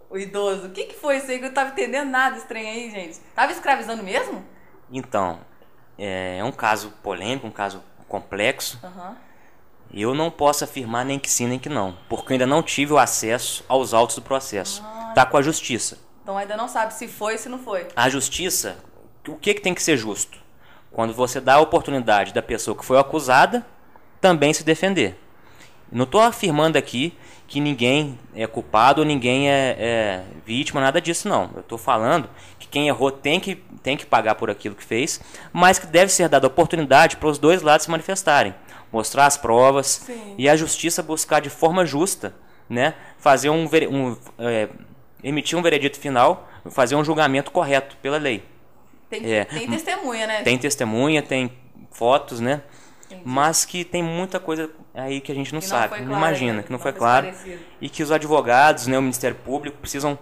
[0.08, 0.68] o, idoso.
[0.68, 3.18] O que que foi isso aí que eu não tava entendendo nada estranho aí, gente?
[3.34, 4.44] Tava escravizando mesmo?
[4.90, 5.40] Então,
[5.98, 8.78] é é um caso polêmico, um caso complexo.
[9.90, 11.96] E eu não posso afirmar nem que sim, nem que não.
[12.08, 14.82] Porque eu ainda não tive o acesso aos autos do processo.
[15.14, 15.98] Tá com a justiça.
[16.22, 17.86] Então ainda não sabe se foi ou se não foi.
[17.94, 18.76] A justiça,
[19.28, 20.38] o que, que tem que ser justo?
[20.90, 23.64] Quando você dá a oportunidade da pessoa que foi acusada
[24.20, 25.20] também se defender.
[25.92, 27.16] Não estou afirmando aqui
[27.54, 31.52] que ninguém é culpado ou ninguém é, é vítima, nada disso não.
[31.54, 32.28] Eu estou falando
[32.58, 35.20] que quem errou tem que, tem que pagar por aquilo que fez,
[35.52, 38.52] mas que deve ser dada oportunidade para os dois lados se manifestarem,
[38.92, 40.34] mostrar as provas Sim.
[40.36, 42.34] e a justiça buscar de forma justa,
[42.68, 44.68] né, fazer um, um é,
[45.22, 48.42] emitir um veredito final, fazer um julgamento correto pela lei.
[49.08, 49.44] Tem, É.
[49.44, 50.42] tem testemunha, né?
[50.42, 51.52] Tem testemunha, tem
[51.92, 52.62] fotos, né?
[53.14, 53.22] Entendi.
[53.28, 56.06] Mas que tem muita coisa aí que a gente não Que não sabe, foi não
[56.08, 57.32] claro imagina, ainda, que não não foi claro.
[57.80, 60.18] E que os advogados, né, o Ministério Público, precisam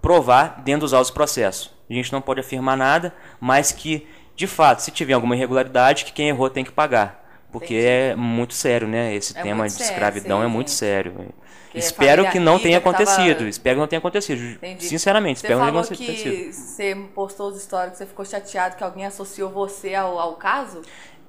[0.00, 1.74] provar dentro dos autos do processo.
[1.88, 6.12] A gente não pode afirmar nada, mas que, de fato, se tiver alguma irregularidade, que
[6.12, 7.24] quem errou tem que pagar.
[7.52, 7.86] Porque Entendi.
[7.88, 9.14] é muito sério, né?
[9.14, 10.76] Esse É tema de sério, escravidão sim, é muito sim.
[10.76, 11.12] sério.
[11.12, 13.48] Porque Espero que não tenha que tava- acontecido.
[13.48, 14.40] Espero que não tenha acontecido.
[14.42, 14.84] Entendi.
[14.84, 16.30] Sinceramente, Você espero que não tenha acontecido.
[16.36, 20.34] que você postou os stories que você ficou chateado que alguém associou você ao, ao
[20.36, 20.82] caso?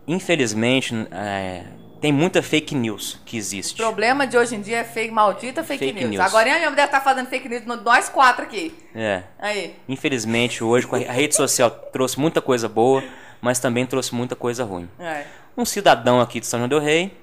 [0.07, 1.63] Infelizmente, é,
[1.99, 3.75] tem muita fake news que O existe.
[3.75, 6.11] problema de hoje em dia é fake, maldita fake, Fake news.
[6.11, 6.25] news.
[6.25, 8.73] Agora eu mesmo deve estar fazendo fake news, nós quatro aqui.
[8.95, 9.23] É.
[9.37, 9.75] Aí.
[9.89, 13.03] Infelizmente, hoje a rede social trouxe muita coisa boa,
[13.41, 14.87] mas também trouxe muita coisa ruim.
[14.99, 15.25] É.
[15.57, 17.17] Um cidadão aqui de São João del Rei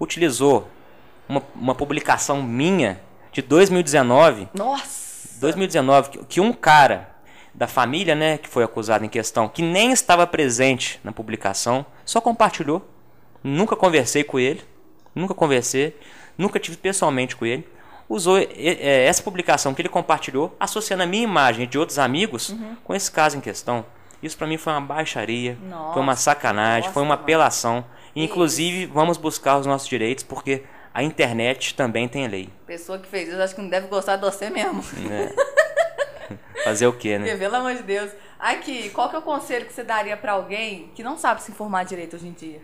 [0.00, 0.68] utilizou
[1.28, 3.00] uma, uma publicação minha
[3.32, 5.38] de 2019, Nossa!
[5.40, 7.09] 2019 que, que um cara
[7.54, 12.20] da família, né, que foi acusado em questão, que nem estava presente na publicação, só
[12.20, 12.86] compartilhou.
[13.42, 14.62] Nunca conversei com ele,
[15.14, 15.96] nunca conversei,
[16.38, 17.66] nunca tive pessoalmente com ele.
[18.08, 18.48] Usou e-
[18.80, 22.76] essa publicação que ele compartilhou, associando a minha imagem e de outros amigos Uhum.
[22.84, 23.84] com esse caso em questão.
[24.22, 25.94] Isso pra mim foi uma baixaria, Nossa.
[25.94, 27.84] foi uma sacanagem, Nossa, foi uma apelação.
[28.14, 32.48] E, inclusive, vamos buscar os nossos direitos, porque a internet também tem lei.
[32.66, 34.82] Pessoa que fez isso, acho que não deve gostar de você mesmo.
[35.08, 35.32] né?
[36.64, 37.24] Fazer o quê, né?
[37.24, 38.10] Porque, pelo amor de Deus.
[38.38, 41.50] Aqui, qual que é o conselho que você daria pra alguém que não sabe se
[41.52, 42.60] informar direito hoje em dia?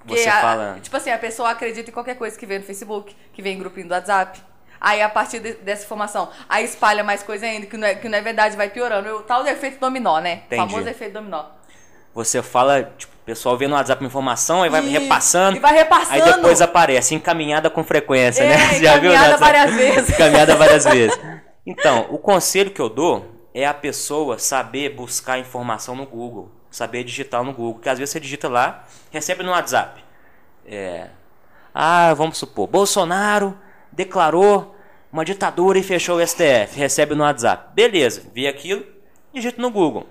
[0.00, 0.78] Porque Você a- fala.
[0.80, 3.58] Tipo assim, a pessoa acredita em qualquer coisa que vê no Facebook, que vê em
[3.58, 4.40] grupinho do WhatsApp.
[4.80, 8.08] Aí, a partir de, dessa informação, aí espalha mais coisa ainda, que não é, que
[8.08, 9.08] não é verdade, vai piorando.
[9.16, 10.42] O tal do efeito dominó, né?
[10.46, 10.62] Entendi.
[10.62, 11.44] O famoso efeito dominó.
[12.14, 15.56] Você fala, tipo, o pessoal vê no WhatsApp informação, aí vai Isso, repassando.
[15.56, 16.14] e vai repassando.
[16.14, 18.56] Aí depois aparece, encaminhada com frequência, É, né?
[18.56, 20.10] Você já viu encaminhada várias vezes.
[20.10, 21.18] encaminhada várias vezes.
[21.68, 26.50] Então, o conselho que eu dou é a pessoa saber buscar informação no Google.
[26.70, 27.74] Saber digitar no Google.
[27.74, 30.02] Porque às vezes você digita lá, recebe no WhatsApp.
[30.64, 31.08] É,
[31.74, 33.56] ah, vamos supor, Bolsonaro
[33.92, 34.74] declarou
[35.12, 36.74] uma ditadura e fechou o STF.
[36.74, 37.74] Recebe no WhatsApp.
[37.74, 38.86] Beleza, vi aquilo,
[39.30, 40.06] digita no Google.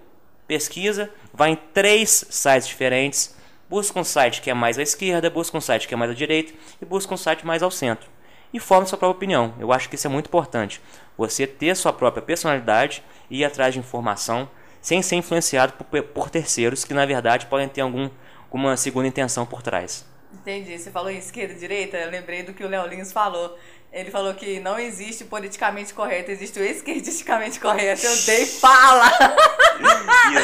[0.45, 3.35] Pesquisa, vai em três sites diferentes.
[3.67, 6.13] Busca um site que é mais à esquerda, busca um site que é mais à
[6.13, 8.07] direita e busca um site mais ao centro.
[8.53, 9.53] E forme sua própria opinião.
[9.59, 10.81] Eu acho que isso é muito importante.
[11.17, 14.49] Você ter sua própria personalidade e ir atrás de informação
[14.81, 18.09] sem ser influenciado por, por terceiros que, na verdade, podem ter algum,
[18.43, 20.05] alguma segunda intenção por trás.
[20.33, 20.77] Entendi.
[20.77, 23.57] Você falou em esquerda e direita, eu lembrei do que o Léo Lins falou.
[23.99, 28.05] Ele falou que não existe politicamente correto, existe o esquerdisticamente correto.
[28.05, 29.09] Eu dei fala!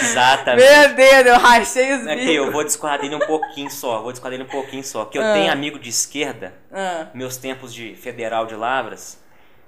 [0.02, 0.64] Exatamente.
[0.68, 2.36] Meu Deus, eu rachei os Aqui, bicos.
[2.36, 5.06] eu vou discordar dele um pouquinho só, vou discordar dele um pouquinho só.
[5.06, 5.34] Que eu Ah.
[5.34, 9.22] tenho amigo de esquerda, Ah, meus tempos de federal de Lavras,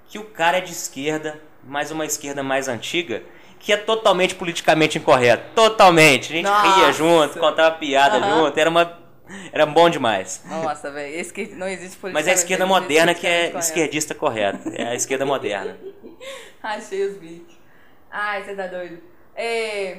[0.08, 3.22] que o cara é de esquerda, mas uma esquerda mais antiga,
[3.60, 5.44] que é totalmente politicamente incorreto.
[5.54, 6.32] Totalmente.
[6.32, 6.76] A gente Nossa.
[6.80, 9.05] ria junto, contava piada junto, era uma.
[9.52, 10.42] Era bom demais.
[10.46, 11.14] nossa, velho.
[11.20, 11.48] Esquer...
[11.50, 14.68] Não existe politicamente Mas é a esquerda moderna que é esquerdista correta.
[14.74, 15.76] É a esquerda moderna.
[16.62, 17.56] Rachei os bicos.
[18.10, 19.02] Ai, você tá doido.
[19.34, 19.98] É...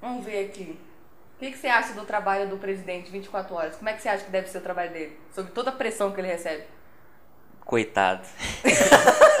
[0.00, 0.78] Vamos ver aqui.
[1.36, 3.76] O que, que você acha do trabalho do presidente 24 horas?
[3.76, 5.18] Como é que você acha que deve ser o trabalho dele?
[5.34, 6.64] Sob toda a pressão que ele recebe.
[7.64, 8.26] Coitado.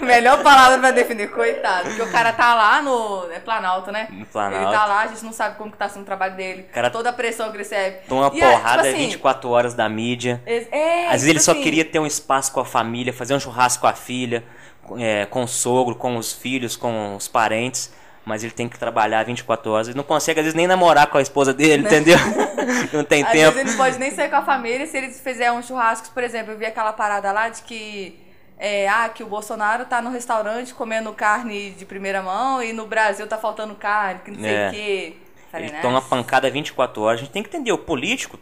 [0.06, 1.88] Melhor palavra pra definir, coitado.
[1.88, 3.30] Porque o cara tá lá no.
[3.32, 4.08] É Planalto, né?
[4.10, 4.64] No Planalto.
[4.64, 6.64] Ele tá lá, a gente não sabe como que tá sendo o trabalho dele.
[6.72, 7.98] Cara- Toda a pressão que ele recebe.
[8.08, 10.42] Toma uma E é, porrada tipo assim, 24 horas da mídia.
[10.46, 13.34] É, Às vezes ele tipo só assim, queria ter um espaço com a família, fazer
[13.34, 14.44] um churrasco com a filha,
[14.82, 17.92] com- é, com o sogro, com os filhos, com os parentes.
[18.24, 19.88] Mas ele tem que trabalhar 24 horas.
[19.88, 22.18] Ele não consegue, às vezes, nem namorar com a esposa dele, entendeu?
[22.92, 23.52] não tem Às tempo.
[23.52, 26.22] vezes ele não pode nem sair com a família se ele fizer um churrasco, por
[26.22, 28.18] exemplo, eu vi aquela parada lá de que
[28.58, 32.86] é, ah, que o Bolsonaro tá no restaurante comendo carne de primeira mão e no
[32.86, 34.68] Brasil tá faltando carne, que não sei É.
[34.68, 35.16] o quê.
[35.50, 35.80] Falei, Ele né?
[35.80, 37.20] toma pancada 24 horas.
[37.20, 38.38] A gente tem que entender, o político,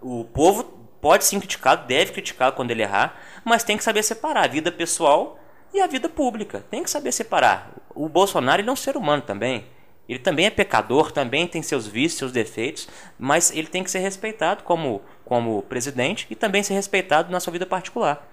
[0.00, 0.64] o povo
[1.00, 4.70] pode sim criticar, deve criticar quando ele errar, mas tem que saber separar a vida
[4.70, 5.38] pessoal
[5.72, 6.64] e a vida pública.
[6.70, 7.70] Tem que saber separar.
[7.94, 9.64] O Bolsonaro ele é um ser humano também.
[10.08, 14.00] Ele também é pecador, também tem seus vícios, seus defeitos, mas ele tem que ser
[14.00, 18.26] respeitado como, como presidente e também ser respeitado na sua vida particular.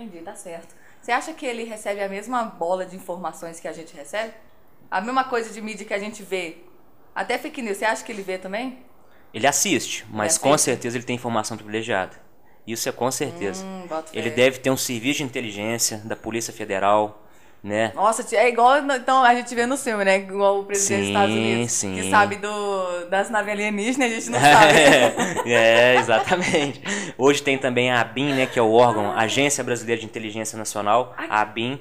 [0.00, 0.74] Entendi, tá certo.
[1.00, 4.32] Você acha que ele recebe a mesma bola de informações que a gente recebe?
[4.90, 6.58] A mesma coisa de mídia que a gente vê?
[7.14, 8.78] Até fake news, você acha que ele vê também?
[9.32, 10.64] Ele assiste, mas Ele com assiste.
[10.64, 12.16] certeza ele tem informação privilegiada.
[12.66, 13.64] Isso é com certeza.
[13.64, 17.22] Hum, ele deve ter um serviço de inteligência da Polícia Federal,
[17.62, 17.92] né?
[17.94, 20.16] Nossa, é igual então, a gente vê no filme, né?
[20.18, 21.72] Igual o presidente Sim, dos Estados Unidos.
[21.72, 21.94] sim.
[21.94, 25.50] Que sabe do, das naves alienígenas, a gente não sabe.
[25.52, 26.80] é, exatamente.
[27.18, 31.14] Hoje tem também a ABIN, né, que é o órgão, Agência Brasileira de Inteligência Nacional,
[31.16, 31.78] a ABIN,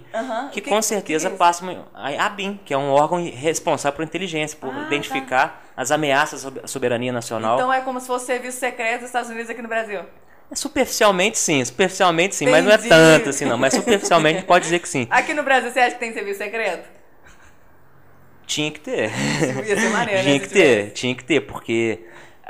[0.51, 1.63] que que- com certeza que é passa
[1.93, 6.67] a ABIN, que é um órgão responsável por inteligência, por Ah, identificar as ameaças à
[6.67, 7.55] soberania nacional.
[7.55, 10.01] Então é como se fosse serviço secreto dos Estados Unidos aqui no Brasil.
[10.51, 12.89] É Superficialmente sim, superficialmente sim, mas não é Entendi.
[12.89, 15.07] tanto assim não, mas superficialmente pode dizer que sim.
[15.11, 16.89] Aqui no Brasil, você acha que tem serviço secreto?
[18.47, 19.11] Tinha que ter.
[19.67, 21.99] Ia ser maneiro, né, tinha se que ter, tinha que ter, porque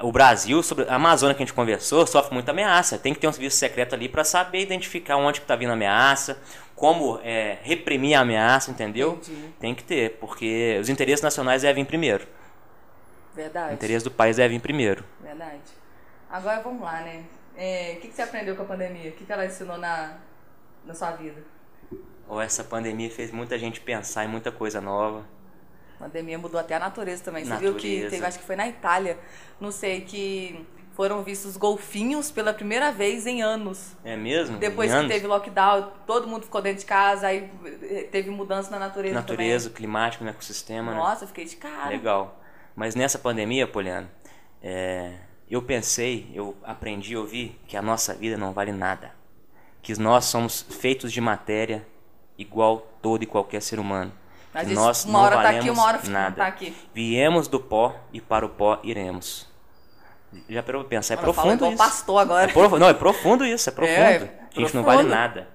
[0.01, 2.97] o Brasil, sobre a Amazônia que a gente conversou, sofre muita ameaça.
[2.97, 5.73] Tem que ter um serviço secreto ali para saber identificar onde que tá vindo a
[5.73, 6.41] ameaça,
[6.75, 9.19] como é, reprimir a ameaça, entendeu?
[9.21, 9.53] Entendi.
[9.59, 12.25] Tem que ter, porque os interesses nacionais devem vir primeiro.
[13.33, 13.73] O Verdade.
[13.73, 15.03] interesse do país deve vir primeiro.
[15.21, 15.59] Verdade.
[16.29, 17.23] Agora vamos lá, né?
[17.61, 19.09] É, o que, que você aprendeu com a pandemia?
[19.09, 20.17] O que, que ela ensinou na,
[20.85, 21.43] na sua vida?
[22.25, 25.25] Ou essa pandemia fez muita gente pensar em muita coisa nova.
[25.99, 27.43] A pandemia mudou até a natureza também.
[27.43, 28.09] Você viu que Natureza.
[28.11, 29.17] teve, acho que foi na Itália,
[29.59, 33.93] não sei, que foram vistos golfinhos pela primeira vez em anos.
[34.05, 34.57] É mesmo?
[34.57, 35.11] Depois Em que anos?
[35.11, 37.51] teve lockdown, todo mundo ficou dentro de casa, aí
[37.83, 41.03] eh, teve mudança na natureza, natureza, climático, no ecossistema, também.
[41.03, 41.09] né?
[41.09, 41.89] Nossa, eu fiquei de cara.
[41.89, 42.39] Legal.
[42.73, 44.09] Mas nessa pandemia, Poliano,
[44.63, 45.15] é,
[45.49, 49.11] eu pensei, eu aprendi, eu vi que a nossa vida não vale nada.
[49.81, 51.85] Que nós somos feitos de matéria
[52.37, 54.11] igual todo e qualquer ser humano.
[54.53, 56.35] A Que gente, nós uma não hora tá aqui, valemos uma hora nada.
[56.35, 56.75] tá aqui.
[56.93, 59.47] Viemos do pó e para o pó iremos.
[60.47, 61.15] Já parou pra pensar?
[61.15, 61.77] É Mano, profundo isso.
[61.77, 62.49] pastor agora.
[62.49, 63.97] É profu- não, é profundo isso, é profundo.
[63.99, 64.19] É, a
[64.59, 64.85] gente não profundo.
[64.85, 65.47] vale nada.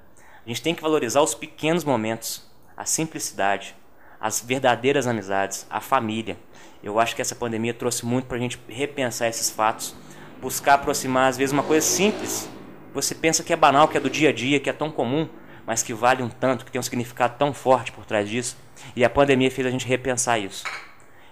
[0.44, 2.44] A gente tem que valorizar os pequenos momentos,
[2.76, 3.74] a simplicidade,
[4.20, 6.36] as verdadeiras amizades, a família.
[6.84, 9.96] Eu acho que essa pandemia trouxe muito pra gente repensar esses fatos,
[10.40, 12.48] buscar aproximar, às vezes, uma coisa simples
[12.94, 15.28] você pensa que é banal, que é do dia a dia, que é tão comum,
[15.66, 18.56] mas que vale um tanto, que tem um significado tão forte por trás disso.
[18.94, 20.62] E a pandemia fez a gente repensar isso.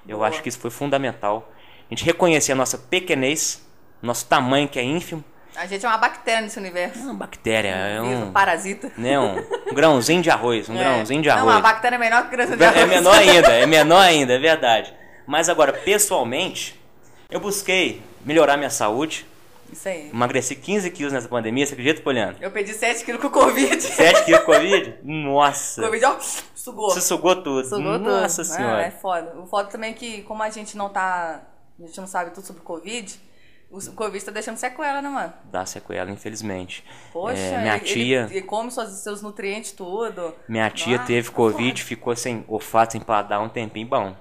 [0.07, 0.29] Eu Boa.
[0.29, 1.53] acho que isso foi fundamental.
[1.89, 3.65] A gente reconhecer a nossa pequenez,
[4.03, 5.25] nosso tamanho que é ínfimo.
[5.55, 6.99] A gente é uma bactéria nesse universo.
[6.99, 8.91] É uma bactéria, é um, um parasita.
[8.99, 9.39] Né, um,
[9.71, 10.79] um grãozinho de arroz, um é.
[10.79, 11.47] grãozinho de arroz.
[11.47, 12.81] Não, uma bactéria é menor que grãozinho de arroz.
[12.81, 15.02] É menor ainda, é menor ainda, é verdade.
[15.27, 16.81] Mas agora, pessoalmente,
[17.31, 19.27] eu busquei melhorar minha saúde.
[19.73, 20.11] Isso aí.
[20.11, 22.37] Emagreci 15 quilos nessa pandemia, você acredita, Poliana?
[22.41, 23.81] Eu perdi 7 quilos com o Covid.
[23.81, 24.99] 7 quilos com o Covid?
[25.03, 25.83] Nossa.
[25.83, 26.19] Covid, ó,
[26.55, 26.91] sugou.
[26.91, 27.67] Você sugou tudo.
[27.67, 28.55] Sugou Nossa tudo.
[28.55, 28.83] senhora.
[28.83, 29.35] É, é foda.
[29.41, 31.43] O foda também é que, como a gente não tá.
[31.79, 33.19] A gente não sabe tudo sobre o Covid,
[33.73, 35.33] o Covid tá deixando sequela, né, mano?
[35.51, 36.85] Dá sequela, infelizmente.
[37.11, 38.29] Poxa, é, minha ele, tia.
[38.31, 40.35] Ele, come seus, seus nutrientes, tudo.
[40.47, 44.15] Minha tia ah, teve Covid, ficou sem olfato, sem paladar um tempinho bom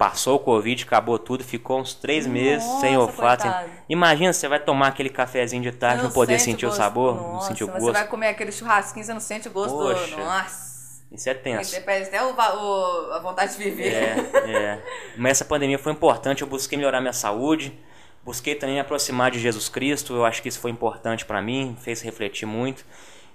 [0.00, 3.42] passou o Covid, acabou tudo, ficou uns três Nossa, meses sem olfato.
[3.42, 3.52] Sem...
[3.86, 7.16] Imagina, você vai tomar aquele cafezinho de tarde, não, não poder sentir o, o sabor,
[7.16, 7.82] Nossa, não sentir o gosto.
[7.82, 10.24] Você vai comer aquele churrasquinho, você não sente o gosto Poxa, do...
[10.24, 11.04] Nossa.
[11.12, 11.72] Isso é tenso.
[11.72, 13.92] Depende até o, o, a vontade de viver.
[13.92, 14.84] É, é.
[15.18, 17.78] Mas essa pandemia foi importante, eu busquei melhorar minha saúde,
[18.24, 21.76] busquei também me aproximar de Jesus Cristo, eu acho que isso foi importante para mim,
[21.78, 22.86] fez refletir muito.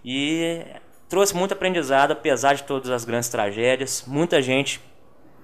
[0.03, 0.65] E
[1.07, 4.03] trouxe muito aprendizado, apesar de todas as grandes tragédias.
[4.07, 4.81] Muita gente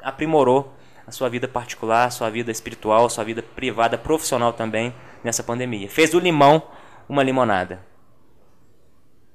[0.01, 0.80] aprimorou
[1.11, 5.43] a sua vida particular, a sua vida espiritual, a sua vida privada, profissional também nessa
[5.43, 5.89] pandemia.
[5.89, 6.63] Fez do limão
[7.07, 7.85] uma limonada.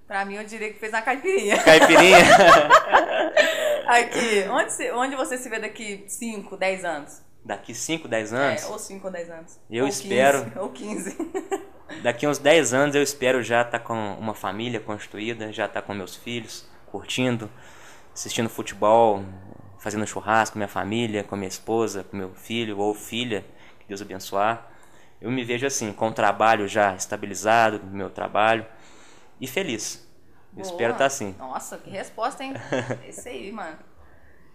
[0.07, 1.59] Pra mim, eu diria que fez uma caipirinha.
[1.63, 2.17] Caipirinha?
[3.87, 7.23] Aqui, onde, se, onde você se vê daqui 5, 10 anos?
[7.45, 8.63] Daqui 5, 10 anos?
[8.63, 9.61] É, ou 5 ou 10 anos.
[9.71, 10.45] Eu ou espero.
[10.45, 11.19] 15, ou 15.
[12.03, 15.83] daqui uns 10 anos eu espero já estar tá com uma família constituída, já estar
[15.83, 17.51] tá com meus filhos, curtindo,
[18.15, 19.23] assistindo futebol,
[19.79, 23.45] fazendo churrasco com minha família, com minha esposa, com meu filho ou filha,
[23.79, 24.71] que Deus abençoar.
[25.21, 28.67] Eu me vejo assim, com o trabalho já estabilizado, meu trabalho,
[29.41, 30.07] e feliz.
[30.57, 31.35] Eu espero estar assim.
[31.39, 32.55] Nossa, que resposta, hein?
[33.05, 33.77] É isso aí, mano.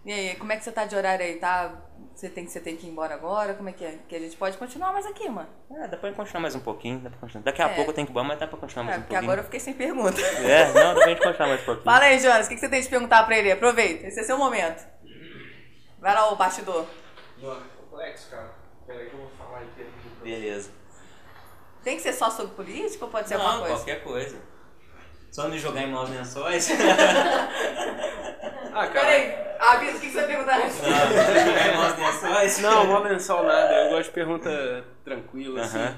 [0.04, 1.36] E aí, como é que você tá de horário aí?
[1.36, 1.72] Tá?
[2.12, 3.54] Você tem, você tem que ir embora agora?
[3.54, 3.98] Como é que é?
[4.08, 5.48] Que a gente pode continuar mais aqui, mano.
[5.70, 6.98] É, dá pra continuar mais um pouquinho.
[6.98, 7.44] Dá continuar.
[7.44, 7.74] Daqui a é.
[7.74, 9.20] pouco eu tenho que ir embora, mas dá pra continuar mais é, um pouquinho.
[9.20, 10.20] Porque agora eu fiquei sem pergunta.
[10.20, 11.84] É, não, dá pra gente continuar mais um pouquinho.
[11.84, 13.52] Fala aí, Jonas, o que você tem de perguntar pra ele?
[13.52, 14.84] Aproveita, esse é seu momento.
[16.02, 16.84] Vai lá, o bastidor.
[17.40, 18.50] Não, é complexo, cara.
[18.84, 19.86] Peraí que eu vou falar aqui.
[20.20, 20.72] Beleza.
[21.84, 23.76] Tem que ser só sobre política ou pode ser não, alguma coisa?
[23.76, 24.36] qualquer coisa.
[25.30, 26.68] Só não jogar em maus lençóis.
[28.74, 28.90] ah, cara.
[28.90, 30.58] Peraí, avisa o que você vai perguntar.
[30.58, 32.58] Não, jogar em maus lençóis.
[32.58, 33.84] Não, mau lençol nada.
[33.84, 35.66] Eu gosto de pergunta tranquila, uh -huh.
[35.66, 35.96] assim.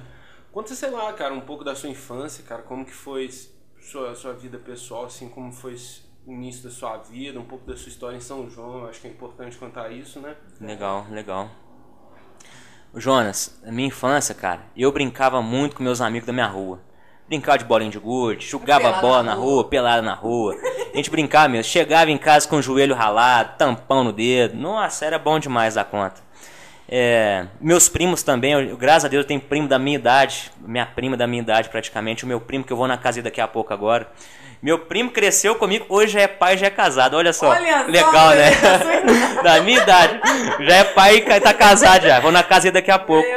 [0.52, 2.60] Conta, sei lá, cara, um pouco da sua infância, cara.
[2.60, 3.30] Como que foi
[3.80, 5.76] sua, sua vida pessoal, assim, como foi
[6.26, 8.86] início da sua vida, um pouco da sua história em São João.
[8.86, 10.34] Acho que é importante contar isso, né?
[10.60, 11.50] Legal, legal.
[12.96, 16.80] Jonas, na minha infância, cara, eu brincava muito com meus amigos da minha rua.
[17.26, 20.54] Brincava de bolinha de gude, jogava bola na rua, rua pelada na rua.
[20.92, 21.72] A gente brincava mesmo.
[21.72, 24.56] Chegava em casa com o joelho ralado, tampão no dedo.
[24.56, 26.22] Nossa, era bom demais da conta.
[26.86, 30.84] É, meus primos também, eu, graças a Deus eu tenho primo da minha idade, minha
[30.84, 33.48] prima da minha idade praticamente, o meu primo que eu vou na casa daqui a
[33.48, 34.06] pouco agora.
[34.64, 37.18] Meu primo cresceu comigo, hoje já é pai, já é casado.
[37.18, 37.50] Olha só.
[37.50, 38.50] Olha Legal, só, né?
[39.44, 40.18] da minha idade.
[40.60, 42.18] Já é pai e tá casado já.
[42.18, 43.28] Vou na casa daqui a pouco.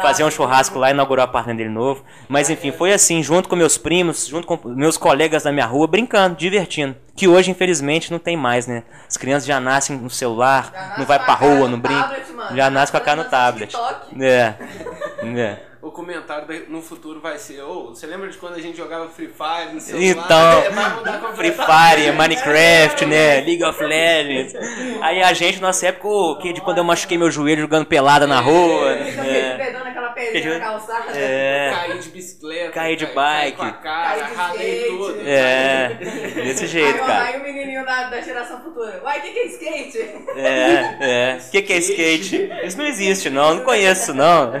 [0.00, 2.04] Fazer um churrasco lá, inaugurar o apartamento dele novo.
[2.28, 5.88] Mas enfim, foi assim, junto com meus primos, junto com meus colegas da minha rua,
[5.88, 6.94] brincando, divertindo.
[7.16, 8.84] Que hoje, infelizmente, não tem mais, né?
[9.08, 12.22] As crianças já nascem no celular, não vai pra rua, não brinca.
[12.54, 13.74] Já nasce com a cara no tablet.
[14.20, 14.54] É.
[15.77, 19.08] É o comentário no futuro vai ser: oh, você lembra de quando a gente jogava
[19.08, 20.04] Free Fire no celular?
[20.04, 23.40] Então, Free Fire, Minecraft, né?
[23.40, 24.54] League of Legends.
[25.00, 28.40] Aí a gente, nossa época, que de quando eu machuquei meu joelho jogando pelada na
[28.40, 28.92] rua.
[28.92, 29.78] É.
[30.18, 31.12] Pedrinha na calçada.
[31.16, 31.70] É.
[31.72, 32.70] Caí de bicicleta.
[32.72, 33.16] Caí de bike.
[33.16, 35.20] Caí com a cara, ralei tudo.
[35.24, 35.94] É.
[36.34, 37.24] Desse jeito, cara.
[37.24, 39.00] Aí o menininho da, da geração futura.
[39.04, 39.98] Uai, o que, que é skate?
[40.36, 41.38] É, é.
[41.40, 42.50] O que, que é skate?
[42.64, 43.54] Isso não existe, não.
[43.54, 44.52] Não conheço, não.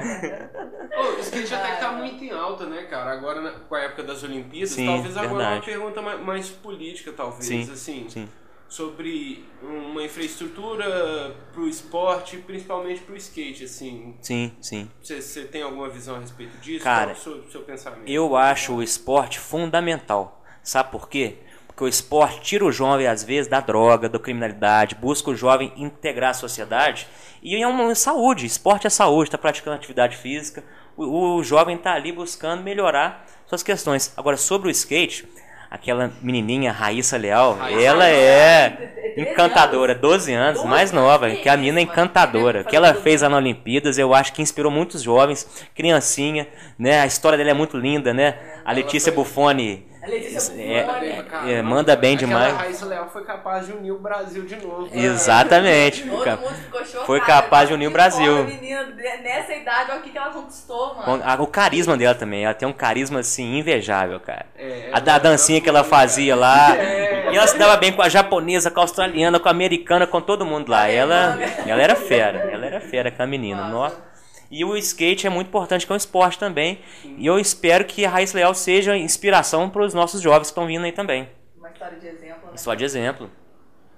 [1.18, 3.12] O skate até que tá muito em alta, né, cara?
[3.12, 5.56] Agora, né, com a época das Olimpíadas, sim, talvez agora verdade.
[5.56, 8.06] uma pergunta mais, mais política, talvez, sim, assim.
[8.08, 8.28] Sim.
[8.68, 14.14] Sobre uma infraestrutura pro esporte, principalmente pro skate, assim.
[14.20, 14.90] Sim, sim.
[15.02, 16.84] Você tem alguma visão a respeito disso?
[16.84, 18.06] Cara, Qual é o seu, seu pensamento?
[18.06, 20.44] Eu acho o esporte fundamental.
[20.62, 21.38] Sabe por quê?
[21.66, 25.72] Porque o esporte tira o jovem, às vezes, da droga, da criminalidade, busca o jovem
[25.76, 27.06] integrar a sociedade.
[27.40, 30.64] E é uma saúde, esporte é saúde, está praticando atividade física,
[30.98, 34.12] o, o jovem está ali buscando melhorar suas questões.
[34.16, 35.26] Agora, sobre o skate,
[35.70, 38.12] aquela menininha Raíssa Leal, Raíssa ela Leal.
[38.12, 42.62] é encantadora, 12 anos, 12 mais nova, que a mina é encantadora.
[42.62, 47.00] O que ela fez na Olimpíadas, eu acho que inspirou muitos jovens, criancinha, né?
[47.00, 48.34] A história dela é muito linda, né?
[48.64, 49.86] A Letícia Buffoni
[50.16, 52.54] é, é, é, manda bem demais.
[52.54, 54.88] A Raíssa Leal foi capaz de unir o Brasil de novo.
[54.92, 56.02] Exatamente.
[56.02, 57.06] Todo mundo ficou chocado.
[57.06, 58.44] Foi capaz de unir o Brasil.
[58.44, 58.84] menina,
[59.22, 61.42] nessa idade, olha o que, ela conquistou, mano.
[61.42, 62.44] O carisma dela também.
[62.44, 64.46] Ela tem um carisma, assim, invejável, cara.
[64.56, 66.76] É, a, a dancinha que ela fazia lá.
[66.76, 67.32] É.
[67.32, 70.20] E ela se dava bem com a japonesa, com a australiana, com a americana, com
[70.20, 70.88] todo mundo lá.
[70.88, 72.50] Ela, ela era fera.
[72.50, 73.68] Ela era fera, aquela menina.
[73.68, 74.07] Nossa.
[74.50, 76.80] E o skate é muito importante, que é um esporte também.
[77.02, 77.16] Sim.
[77.18, 80.66] E eu espero que a Raiz Leal seja inspiração para os nossos jovens que estão
[80.66, 81.28] vindo aí também.
[81.56, 82.56] Uma história de exemplo, né?
[82.56, 83.30] Só de exemplo.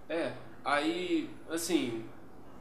[0.09, 0.33] É,
[0.65, 2.05] aí, assim,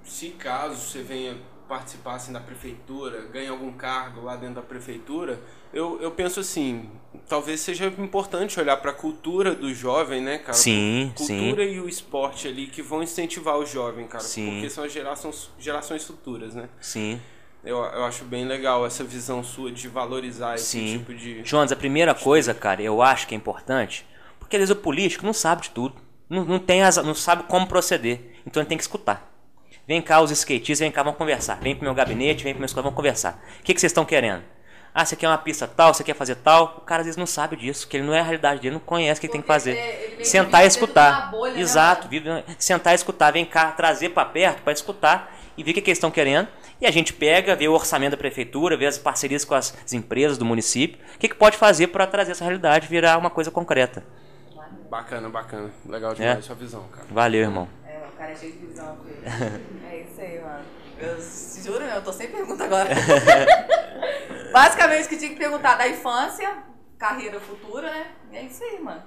[0.04, 1.36] se caso você venha
[1.68, 5.40] participar assim, da prefeitura, ganhe algum cargo lá dentro da prefeitura,
[5.72, 6.90] eu, eu penso assim,
[7.28, 10.54] talvez seja importante olhar para a cultura do jovem, né, cara?
[10.54, 11.74] Sim, cultura sim.
[11.74, 14.54] e o esporte ali que vão incentivar o jovem, cara, sim.
[14.54, 16.68] porque são as gerações, gerações futuras, né?
[16.82, 17.22] Sim.
[17.64, 20.98] Eu, eu acho bem legal essa visão sua de valorizar esse Sim.
[21.00, 21.44] tipo de.
[21.44, 24.06] Jonas, a primeira coisa, cara, eu acho que é importante,
[24.40, 25.96] porque às vezes o político não sabe de tudo.
[26.30, 28.42] Não, não, tem as, não sabe como proceder.
[28.46, 29.30] Então ele tem que escutar.
[29.88, 31.60] Vem cá, os skatistas, vem cá, vamos conversar.
[31.60, 33.44] Vem pro meu gabinete, vem pro meu escola, vamos conversar.
[33.60, 34.44] O que, que vocês estão querendo?
[34.94, 36.78] Ah, você quer uma pista tal, você quer fazer tal?
[36.78, 38.80] O cara às vezes não sabe disso, que ele não é a realidade dele, não
[38.80, 39.76] conhece o que ele tem que fazer.
[39.76, 41.32] Ele, Sentar e escutar.
[41.32, 45.36] Bolha, né, Exato, né, vive, sentar e escutar, vem cá, trazer para perto para escutar
[45.58, 46.48] e ver o que, que eles estão querendo.
[46.82, 50.38] E a gente pega, vê o orçamento da prefeitura, vê as parcerias com as empresas
[50.38, 54.04] do município, o que, que pode fazer para trazer essa realidade virar uma coisa concreta.
[54.90, 55.70] Bacana, bacana.
[55.86, 56.42] Legal demais é.
[56.42, 57.06] sua visão, cara.
[57.12, 57.68] Valeu, irmão.
[57.86, 58.98] É, o cara é cheio de visão.
[59.92, 60.64] é isso aí, mano.
[60.98, 61.18] Eu
[61.64, 62.90] juro, eu tô sem pergunta agora.
[64.52, 66.64] Basicamente, que tinha que perguntar da infância,
[66.98, 68.08] carreira futura, né?
[68.32, 69.04] E é isso aí, mano.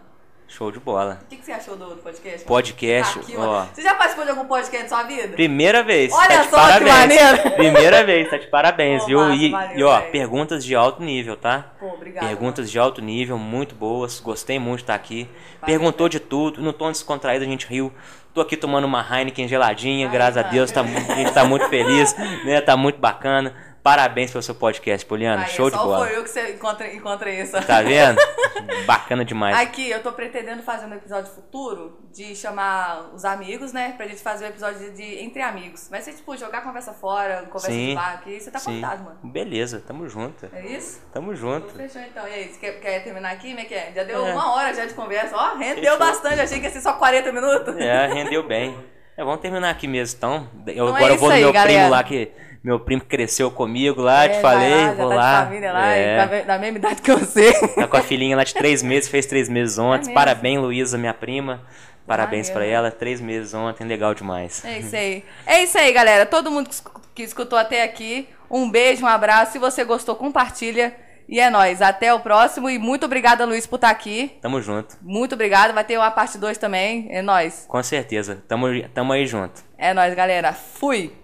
[0.49, 1.21] Show de bola.
[1.23, 2.47] O que, que você achou do podcast?
[2.47, 3.65] Podcast, tá aqui, ó.
[3.73, 5.29] Você já participou de algum podcast na sua vida?
[5.29, 6.13] Primeira vez.
[6.13, 6.91] Olha tá só parabéns.
[6.91, 7.51] que maneiro.
[7.53, 9.19] Primeira vez, tá de parabéns, viu?
[9.21, 11.73] Massa, e, valeu, e, ó, perguntas de alto nível, tá?
[11.81, 12.27] Pô, obrigado.
[12.27, 12.71] Perguntas mano.
[12.71, 14.21] de alto nível, muito boas.
[14.21, 15.27] Gostei muito de estar aqui.
[15.61, 17.91] Valeu, Perguntou de tudo, no tom descontraído a gente riu.
[18.35, 20.49] Tô aqui tomando uma Heineken geladinha, Ai, graças mano.
[20.49, 22.15] a Deus, tá, a gente tá muito feliz,
[22.45, 22.61] né?
[22.61, 23.55] Tá muito bacana.
[23.83, 25.45] Parabéns pelo seu podcast, Poliana.
[25.47, 25.99] Show de bola.
[25.99, 27.61] Só foi eu que você encontra, encontra isso.
[27.67, 28.17] Tá vendo?
[28.87, 29.59] Bacana demais.
[29.59, 33.95] Aqui, eu tô pretendendo fazer um episódio futuro de chamar os amigos, né?
[33.97, 35.89] Pra gente fazer um episódio de, Entre Amigos.
[35.91, 37.89] Vai ser tipo jogar conversa fora, conversa Sim.
[37.89, 38.41] de bar aqui.
[38.41, 38.81] Você tá Sim.
[38.81, 39.19] contado, mano.
[39.25, 40.49] Beleza, tamo junto.
[40.53, 41.03] É isso?
[41.13, 41.75] Tamo junto.
[41.75, 42.29] Fechou então.
[42.29, 43.49] E aí, você quer, quer terminar aqui?
[43.49, 43.91] Como é que é?
[43.93, 44.33] Já deu é.
[44.33, 45.37] uma hora já de conversa.
[45.37, 45.99] Ó, rendeu Fechou.
[45.99, 46.41] bastante.
[46.41, 47.77] Achei que ia ser só 40 minutos.
[47.79, 48.79] É, rendeu bem.
[49.17, 50.49] É, vamos terminar aqui mesmo, então.
[50.69, 51.73] Eu, então agora é eu vou no aí, meu galera.
[51.73, 52.33] primo lá que
[52.63, 55.45] meu primo cresceu comigo lá, é, te falei, lá, vou tá lá.
[55.45, 56.45] família lá, é.
[56.45, 57.53] da mesma idade que você.
[57.69, 60.11] Tá com a filhinha lá de três meses, fez três meses é ontem.
[60.11, 61.63] É Parabéns, Luísa, minha prima.
[62.07, 64.65] Parabéns para ela, três meses ontem, legal demais.
[64.65, 65.25] É isso aí.
[65.47, 66.27] É isso aí, galera.
[66.27, 66.69] Todo mundo
[67.15, 69.53] que escutou até aqui, um beijo, um abraço.
[69.53, 70.95] Se você gostou, compartilha.
[71.29, 71.81] E é nóis.
[71.81, 72.69] Até o próximo.
[72.69, 74.37] E muito obrigada, Luiz, por estar aqui.
[74.43, 74.97] Tamo junto.
[75.01, 75.73] Muito obrigado.
[75.73, 77.07] Vai ter uma parte 2 também.
[77.11, 77.65] É nóis.
[77.69, 78.43] Com certeza.
[78.47, 79.63] Tamo, tamo aí junto.
[79.79, 80.53] É nóis, galera.
[80.53, 81.22] Fui.